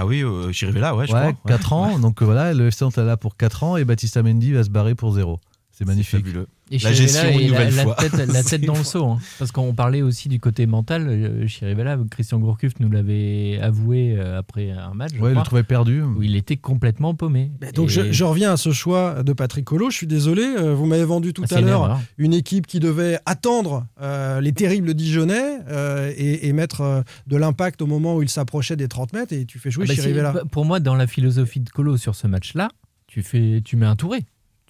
[0.01, 1.31] Ah oui, euh, Chirivella, ouais, je Ouais, crois.
[1.31, 1.35] Ouais.
[1.47, 1.99] 4 ans.
[1.99, 4.63] Donc euh, voilà, le FC Nantes est là pour 4 ans et Batista Mendy va
[4.63, 5.39] se barrer pour zéro.
[5.79, 6.25] C'est magnifique.
[6.25, 6.47] fabuleux.
[6.71, 7.95] Et La gestion, une la, nouvelle la fois.
[7.95, 9.05] tête, la C'est tête dans le seau.
[9.07, 9.19] hein.
[9.39, 11.07] Parce qu'on parlait aussi du côté mental.
[11.07, 15.11] euh, Chirivella, Christian Gourcuff nous l'avait avoué euh, après un match.
[15.15, 16.01] je Ouais, il le trouvait perdu.
[16.03, 17.49] où il était complètement paumé.
[17.73, 19.89] Donc Et- je, je reviens à ce choix de Patrick Collot.
[19.89, 23.17] Je suis désolé, euh, vous m'avez vendu tout Ah, à l'heure une équipe qui devait
[23.25, 28.21] attendre euh, les terribles Dijonais euh, et, et mettre euh, de l'impact au moment où
[28.21, 30.33] il s'approchait des 30 mètres et tu fais jouer Ah bah, Chirivella.
[30.51, 32.67] Pour moi, dans la philosophie de Colo sur ce match-là,
[33.07, 34.19] tu, fais, tu mets un touré.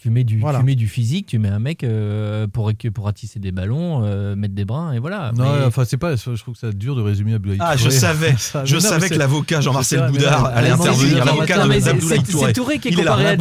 [0.02, 0.60] Tu mets du, Voilà.
[0.60, 4.34] tu mets du physique, tu mets un mec euh, pour, pour attisser des ballons, euh,
[4.36, 5.34] mettre des brins, et voilà.
[5.36, 6.16] Non, Mais- enfin, c'est pas.
[6.16, 7.96] Je trouve que c'est dur de résumer Abdoulaye Ah, je Touré.
[7.96, 8.36] savais.
[8.38, 11.26] Ça- Je non, savais que l'avocat je Jean-Marcel Boudard allait intervenir.
[11.26, 12.46] L'avocat d'Abdoulaye c'est- Touré.
[12.48, 13.38] c'est Touré qui est comparé à C'est-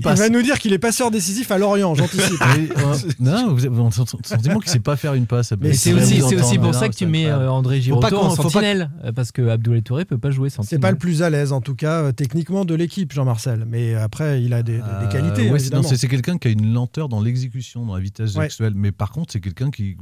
[0.00, 0.18] passe.
[0.18, 2.40] Il va nous dire qu'il est passeur décisif à Lorient, j'anticipe.
[2.78, 5.52] Euh, non, vous avez on sentiment qu'il sait pas faire une passe.
[5.60, 9.12] Mais c'est aussi, pour ça que tu c'est mets euh, André qu'on- en sentinelle, euh,
[9.12, 10.68] parce que Abdoulaye Touré peut pas jouer sentinelle.
[10.68, 13.64] C'est pas le plus à l'aise, en tout cas, euh, techniquement, de l'équipe, Jean-Marcel.
[13.68, 15.82] Mais après, il a des, Euh, qualités, ouais, c'est- évidemment.
[15.82, 18.46] non, c'est c'est quelqu'un qui a une lenteur dans l'exécution, dans la vitesse Ouais.
[18.46, 18.72] actuelle.
[18.74, 19.96] Mais par contre, c'est quelqu'un qui,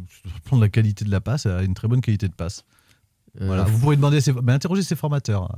[0.52, 2.64] de la qualité de la passe, a une très bonne qualité de passe.
[3.40, 3.64] Euh, Voilà.
[3.64, 5.50] Vous pourrez demander, à ses- mais interroger ses formateurs.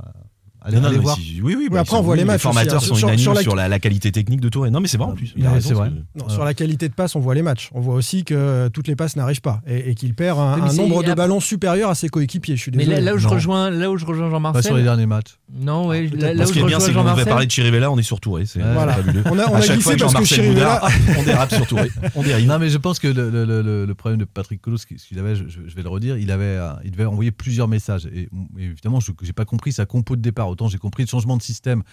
[0.61, 1.15] Allez, Non, non, allez mais voir.
[1.17, 2.85] si- oui, oui, bah, après, on voit les matchs aussi, formateurs hein.
[2.85, 4.69] sont Sur- unanimes sur sur, la- qualité technique de Touré.
[4.71, 5.33] Non, mais c'est vrai en plus.
[5.37, 5.89] Il a Ouais, raison, c'est vrai.
[5.89, 7.69] parce que- Non, sur la qualité de passe, on voit les matchs.
[7.73, 10.73] On voit aussi que toutes les passes n'arrivent pas et, et qu'il perd un, mais
[10.73, 12.57] nombre de ballons supérieur à ses coéquipiers.
[12.57, 12.97] Je suis Mais désolé.
[12.97, 14.63] là, là où je rejoins, là où je rejoins Pas Jean-Marcel.
[14.63, 15.37] sur les derniers matchs.
[15.61, 16.33] Non, ouais, peut-être là, pas.
[16.33, 17.29] là Ce où qui je est bien, rejoins c'est qu'on devait Jean-Marcel.
[17.29, 18.45] parler de Chirivella, on est sur Touré.
[18.45, 18.93] C'est Voilà.
[18.93, 19.23] fabuleux.
[19.25, 20.81] On a, on À a chaque glissé parce que Jean-Marcel Chirivella.
[21.19, 21.89] On dérape sur Touré.
[22.15, 22.47] On dérive.
[22.47, 25.43] Non, mais je pense que le, problème de Patrick Colos, ce qu'il avait, je,
[25.75, 28.05] vais le redire, il, avait, euh, il devait envoyer plusieurs messages.
[28.13, 30.48] Et, et évidemment, je n'ai pas compris sa compo de départ.
[30.49, 31.83] Autant j'ai compris le changement de système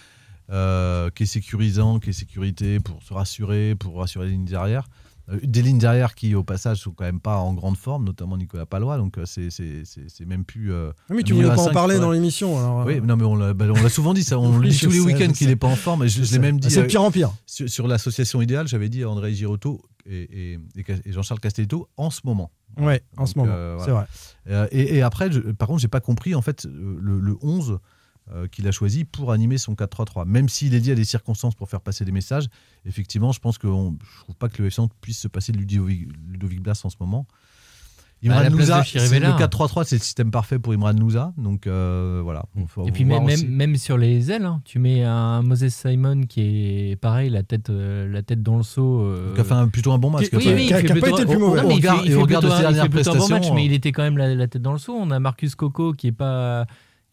[0.50, 4.86] euh, qui est sécurisant, qui est sécurité pour se rassurer, pour rassurer les lignes derrière.
[5.28, 8.36] Euh, des lignes derrière qui, au passage, sont quand même pas en grande forme, notamment
[8.36, 8.96] Nicolas Palois.
[8.96, 10.72] Donc, euh, c'est même plus.
[10.72, 12.58] euh, Oui, mais tu voulais pas en parler dans l'émission.
[12.58, 14.38] alors, Oui, non, mais on l'a bah, souvent dit, ça.
[14.38, 16.04] On Oui, le dit tous les week-ends qu'il n'est pas en forme.
[16.04, 16.70] Et je, l'ai même dit.
[16.70, 17.32] C'est pire en pire.
[17.44, 20.58] sur, sur l'association idéale, j'avais dit à André Girotto et,
[21.06, 22.52] Jean-Charles Castelletto en ce moment.
[22.78, 23.78] Ouais, en ce moment.
[23.84, 24.68] C'est vrai.
[24.70, 27.80] Et, et après, je- par contre, j'ai pas compris en fait le, le 11
[28.34, 30.26] euh, qu'il a choisi pour animer son 4-3-3.
[30.26, 32.46] Même s'il est dit à des circonstances pour faire passer des messages,
[32.84, 35.52] effectivement, je pense que on- je trouve pas que le FC Nantes puisse se passer
[35.52, 37.26] de Ludovic, Ludovic Blas en ce moment.
[38.24, 39.28] Imran de c'est Chirivella.
[39.32, 41.34] le 4-3-3, c'est le système parfait pour Imran Louza.
[41.36, 42.46] Donc euh, voilà.
[42.86, 46.40] Et puis même, même, même sur les ailes, hein, tu mets un Moses Simon qui
[46.40, 49.02] est pareil, la tête, euh, la tête dans le seau.
[49.02, 50.30] euh, Qui a fait un- plutôt un bon match.
[50.30, 51.60] Qui oui, il qui a- a pas plutôt- été le plus mauvais.
[51.62, 53.18] mais Au il fait- il fait de plutôt ses un- il dernières plutôt un bon
[53.18, 54.94] match, prestations, mais il euh, était quand même la, la tête dans le seau.
[54.98, 56.66] On a Marcus Coco qui est pas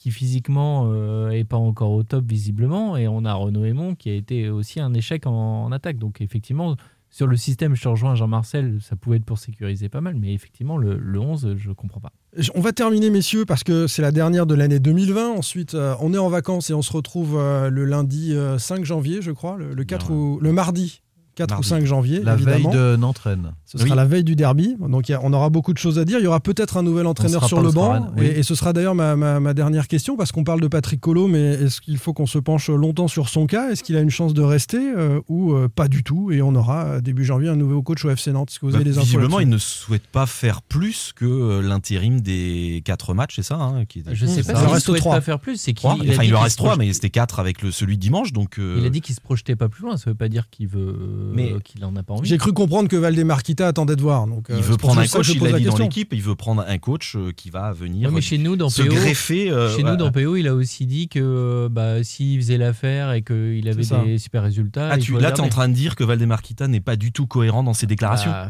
[0.03, 4.09] qui physiquement euh, est pas encore au top visiblement et on a Renaud Aymon qui
[4.09, 5.97] a été aussi un échec en, en attaque.
[5.97, 6.75] Donc effectivement
[7.09, 10.33] sur le système, je te rejoins Jean-Marcel, ça pouvait être pour sécuriser pas mal, mais
[10.33, 12.11] effectivement le, le 11, je comprends pas.
[12.53, 15.29] On va terminer, messieurs, parce que c'est la dernière de l'année 2020.
[15.29, 18.83] Ensuite, euh, on est en vacances et on se retrouve euh, le lundi euh, 5
[18.83, 21.02] janvier, je crois, le, le 4 ou le mardi
[21.35, 21.65] 4 Mardi.
[21.65, 22.21] ou 5 janvier.
[22.23, 22.69] La évidemment.
[22.69, 23.53] veille de Nantes-Rennes.
[23.65, 23.95] Ce sera Oui.
[23.95, 24.75] la veille du derby.
[24.79, 26.19] Donc a- on aura beaucoup de choses à dire.
[26.19, 28.11] Il y aura peut-être un nouvel entraîneur sur le banc.
[28.17, 28.25] Oui.
[28.27, 31.01] Et, et ce sera d'ailleurs ma, ma- ma dernière question, parce qu'on parle de Patrick
[31.01, 33.71] Colo, mais est-ce qu'il faut qu'on se penche longtemps sur son cas?
[33.71, 36.31] Est-ce qu'il a une chance de rester euh, ou euh, pas du tout?
[36.31, 38.51] Et on aura euh, début janvier un nouveau coach au FC Nantes.
[38.51, 41.59] Est-ce que vous Bah, avez des infos visiblement, il ne souhaite pas faire plus que
[41.61, 44.99] l'intérim des quatre matchs, c'est ça hein, qui Je sais Ça pas s'il reste souhaite
[44.99, 45.15] trois.
[45.15, 46.93] pas faire plus, c'est qu'il il a Enfin, il qu'il reste se trois, projette- mais
[46.93, 48.33] c'était quatre avec le, celui de dimanche.
[48.33, 50.49] Donc, euh, Il a dit qu'il se projetait pas plus loin, ça veut pas dire
[50.51, 50.95] qu'il veut
[51.31, 52.27] Mais- qu'il en a pas envie.
[52.27, 54.27] J'ai cru comprendre que Valdemarquita attendait de voir.
[54.27, 56.21] Donc, euh, il c'est veut prendre un coach, il l'a la dit dans l'équipe, il
[56.21, 58.89] veut prendre un coach euh, qui va venir Ouais, mais chez nous, dans se PO,
[58.93, 59.49] greffer.
[59.49, 63.21] euh, Chez nous, dans PO, il a aussi dit que bah, s'il faisait l'affaire et
[63.21, 64.89] qu'il avait des super résultats.
[64.91, 67.27] Ah, tu, là, tu es en train de dire que Valdemarquita n'est pas du tout
[67.27, 68.31] cohérent dans ses déclarations.
[68.31, 68.49] Bah,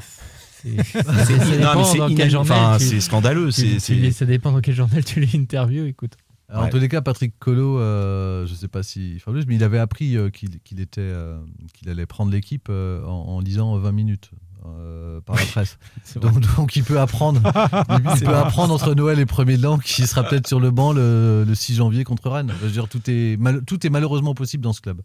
[2.80, 3.52] c'est- scandaleux.
[3.52, 6.14] tu- tu Ça dépend dans quel journal tu lis l'interview, écoute.
[6.54, 9.46] Alors, En tous les cas, Patrick Colo, euh, je ne sais pas s'il fera plus,
[9.48, 11.38] mais il avait appris euh, qu'il était, euh,
[11.74, 14.32] qu'il allait prendre l'équipe euh, en, en lisant 20 minutes
[14.66, 15.78] euh, par la presse.
[16.22, 17.42] donc, donc il peut apprendre,
[18.16, 20.94] il peut apprendre entre Noël et premier de l'an qu'il sera peut-être sur le banc
[20.94, 22.54] le, le 6 janvier contre Rennes.
[22.62, 25.02] Je veux dire, tout est, mal- tout est malheureusement possible dans ce club.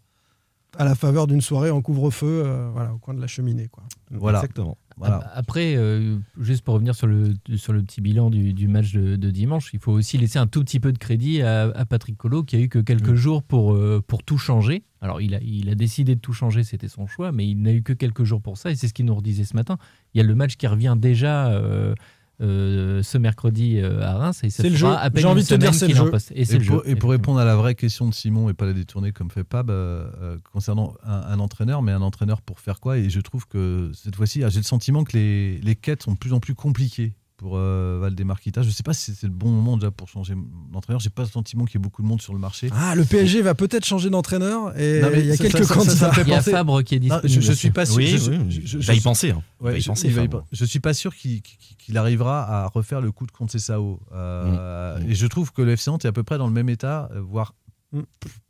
[0.77, 3.67] À la faveur d'une soirée en couvre-feu, euh, voilà, au coin de la cheminée.
[3.69, 3.83] Quoi.
[4.11, 4.37] Voilà.
[4.37, 4.77] Exactement.
[4.99, 5.31] Voilà.
[5.33, 9.15] Après, euh, juste pour revenir sur le, sur le petit bilan du, du match de,
[9.15, 12.17] de dimanche, il faut aussi laisser un tout petit peu de crédit à, à Patrick
[12.17, 14.83] Colo qui a eu que quelques jours pour, euh, pour tout changer.
[14.99, 17.71] Alors, il a, il a décidé de tout changer, c'était son choix, mais il n'a
[17.71, 19.77] eu que quelques jours pour ça et c'est ce qu'il nous redisait ce matin.
[20.13, 21.95] Il y a le match qui revient déjà euh,
[22.41, 24.87] euh, ce mercredi euh, à Reims et ça C'est le jeu.
[24.87, 26.11] à peine J'ai envie de te dire, c'est le qu'il est en jeu.
[26.11, 26.31] poste.
[26.35, 27.09] Et c'est Et le pour, jeu, et pour effectivement.
[27.11, 30.37] répondre à la vraie question de Simon et pas la détourner comme fait Pab, euh,
[30.53, 34.15] concernant un, un entraîneur, mais un entraîneur pour faire quoi Et je trouve que cette
[34.15, 37.13] fois-ci, ah, j'ai le sentiment que les, les quêtes sont de plus en plus compliquées
[37.39, 38.61] pour euh, Valdemarquita.
[38.63, 40.35] Je ne sais pas si c'est le bon moment déjà pour changer
[40.73, 40.99] d'entraîneur.
[40.99, 42.69] J'ai pas le sentiment qu'il y ait beaucoup de monde sur le marché.
[42.73, 45.85] Ah, le PSG va peut-être changer d'entraîneur et il y a ça- quelques ça- ça-
[45.95, 46.21] ça candidats.
[46.23, 47.41] Il y a Fabre qui est Non, disponible.
[47.41, 47.95] je, je suis pas sûr.
[47.95, 49.31] Oui, je, oui, je- je- il je- va y penser.
[49.31, 49.41] hein.
[49.61, 50.39] Ouais, va y je, penser, il va y Fabre.
[50.39, 54.01] pen- je suis pas sûr qu'il arrivera à refaire le coup de Conceição.
[54.11, 55.09] Euh, Mm.
[55.11, 57.09] Et je trouve que le FC Nantes est à peu près dans le même état,
[57.15, 57.55] euh, voire
[57.93, 58.01] Mm.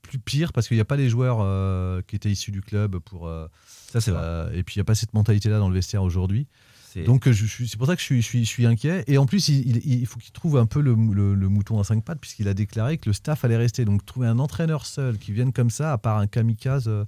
[0.01, 2.97] plus pire, parce qu'il n'y a pas les joueurs euh, qui étaient issus du club
[2.97, 3.27] pour.
[3.27, 3.47] euh,
[3.93, 4.49] Ça, c'est vrai.
[4.57, 6.47] et puis il n'y a pas cette mentalité-là dans le vestiaire aujourd'hui.
[7.05, 9.03] Donc euh, c'est pour ça que je suis, inquiet.
[9.07, 12.47] Et en plus, il, faut qu'il trouve un peu le mouton à cinq pattes, puisqu'il
[12.47, 13.85] a déclaré que le staff allait rester.
[13.85, 17.05] Donc trouver un entraîneur seul qui vienne comme ça, à part un kamikaze, euh,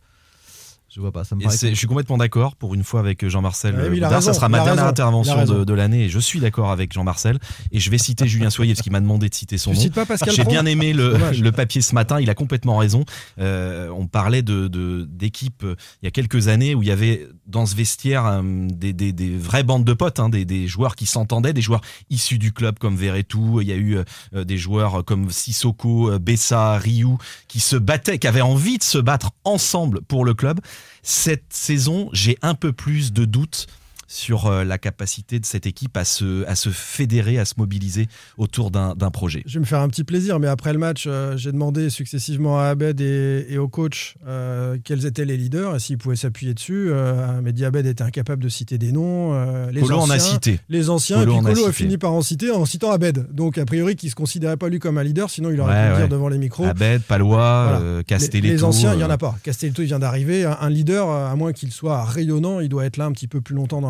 [0.93, 1.23] je vois pas.
[1.23, 3.75] Ça me Et je suis complètement d'accord pour une fois avec Jean-Marcel.
[3.75, 4.19] Ouais, mais il a Boudard.
[4.19, 6.91] raison, ça sera ma dernière raison, intervention de, de l'année et je suis d'accord avec
[6.91, 7.39] Jean-Marcel.
[7.71, 9.81] Et je vais citer Julien Soyer parce qu'il m'a demandé de citer son Tu nom.
[9.83, 13.05] cites pas Pascal J'ai bien aimé le, le papier ce matin, il a complètement raison.
[13.39, 16.91] Euh, on parlait de de- d'équipes euh, il y a quelques années où il y
[16.91, 20.67] avait dans ce vestiaire euh, des, des, des vraies bandes de potes, hein, des, des
[20.67, 23.97] joueurs qui s'entendaient, des joueurs issus du club comme Verretou, il y a eu
[24.35, 27.07] euh, des joueurs comme Sissoko, euh, Bessa, Ryu
[27.47, 30.59] qui se battaient, qui avaient envie de se battre ensemble pour le club.
[31.03, 33.67] Cette saison, j'ai un peu plus de doutes
[34.11, 38.07] sur euh, la capacité de cette équipe à se, à se fédérer, à se mobiliser
[38.37, 39.41] autour d'un projet.
[39.45, 42.59] Je vais me faire un petit plaisir, mais après le match, euh, j'ai demandé successivement
[42.59, 46.53] à Abed et, et au coach euh, quels étaient les leaders et s'ils pouvaient s'appuyer
[46.53, 46.89] dessus.
[46.91, 49.33] Euh, mais Abed était incapable de citer des noms.
[49.71, 50.59] les Colo en anciens, a cité.
[50.67, 52.91] Les anciens, Colo et en puis a Colo a, fini par en citer en citant
[52.91, 53.27] Abed.
[53.31, 55.71] Donc, a priori, qui ne se considérait pas lui comme un leader, sinon il aurait
[55.73, 56.09] Ouais, pu le dire ouais.
[56.09, 56.65] devant les micros.
[56.65, 57.97] Abed, Palois, Voilà.
[57.99, 58.53] Les- Castelletto.
[58.55, 59.37] Les, anciens, il n'y en a pas.
[59.43, 60.43] Castelletto, il vient d'arriver.
[60.43, 63.39] Un, un leader, à moins qu'il soit rayonnant, il doit être là un petit peu
[63.39, 63.89] plus longtemps dans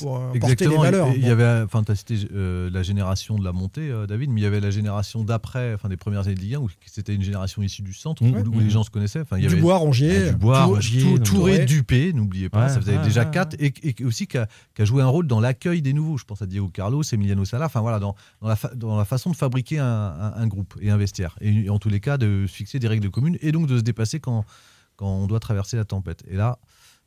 [0.00, 1.08] pour euh, porter les valeurs.
[1.14, 1.30] Il y Bon.
[1.32, 4.44] avait, enfin, tu as cité euh, la génération de la montée, euh, David, mais il
[4.44, 7.22] y avait la génération d'après, enfin, des premières années de Ligue 1, où c'était une
[7.22, 8.48] génération issue du centre, Mmh.
[8.48, 9.20] où, où les gens se connaissaient.
[9.20, 10.28] Enfin, il y avait Dubois, Rongier.
[10.28, 11.64] Ah, Dubois, Rongier, Touré, Touré.
[11.64, 14.46] Dupé, n'oubliez pas, Ouais, ça faisait ouais, déjà ouais, quatre, et, et aussi qui a,
[14.80, 16.16] joué un rôle dans l'accueil des nouveaux.
[16.18, 19.04] Je pense à Diego Carlos, Emiliano Sala, enfin voilà, dans, dans, la, fa- dans la
[19.04, 21.36] façon de fabriquer un, un- un groupe et un vestiaire.
[21.40, 23.82] Et, en tous les cas, de se fixer des règles communes et donc de se
[23.82, 24.44] dépasser quand,
[24.96, 26.22] quand on doit traverser la tempête.
[26.30, 26.58] Et là,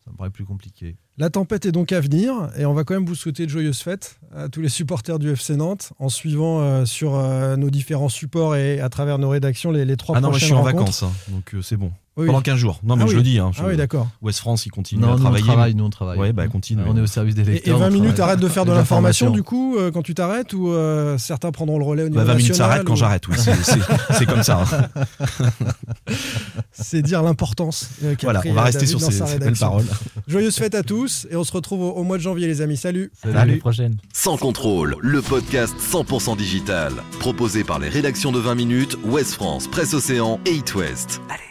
[0.08, 0.96] ça me paraît plus compliqué.
[1.18, 3.82] La tempête est donc à venir et on va quand même vous souhaiter de joyeuses
[3.82, 8.08] fêtes à tous les supporters du FC Nantes en suivant euh, sur euh, nos différents
[8.08, 10.54] supports et à travers nos rédactions les, les trois Ah non, moi je prochaines suis
[10.56, 10.80] en rencontres.
[10.80, 11.92] vacances, hein, donc euh, c'est bon.
[12.26, 12.80] Pendant 15 jours.
[12.84, 13.18] Non, mais Ah je oui.
[13.18, 13.38] le dis.
[13.40, 14.08] Hein, Ah oui, d'accord.
[14.22, 15.44] West France, il continue Non, à nous, on travailler.
[15.46, 16.18] travaille, nous, on travaille.
[16.18, 16.82] Ouais, bah continue.
[16.88, 17.78] On est au service des Et, et lecteurs.
[17.80, 20.70] 20 on minutes, arrête de faire de l'information du coup euh, quand tu t'arrêtes ou
[20.72, 22.96] euh, certains prendront le relais au niveau Bah, 20 minutes, ça national, arrête quand ou-
[22.98, 23.28] j'arrête.
[23.28, 24.62] Oui, c'est- comme ça.
[24.64, 26.14] hein.
[26.72, 27.90] C'est dire l'importance.
[28.04, 29.86] euh, Voilà, pris, on va rester David sur ces, belles paroles.
[30.28, 32.78] Joyeuse fête à tous et on se retrouve au, au mois de janvier les amis.
[32.78, 33.12] Salut.
[33.24, 33.98] À la prochaine.
[34.14, 36.94] Sans contrôle, le podcast 100% digital.
[37.20, 41.22] Proposé par les rédactions de 20 minutes, Ouest France, Presse Océan et It West.
[41.30, 41.42] Allez.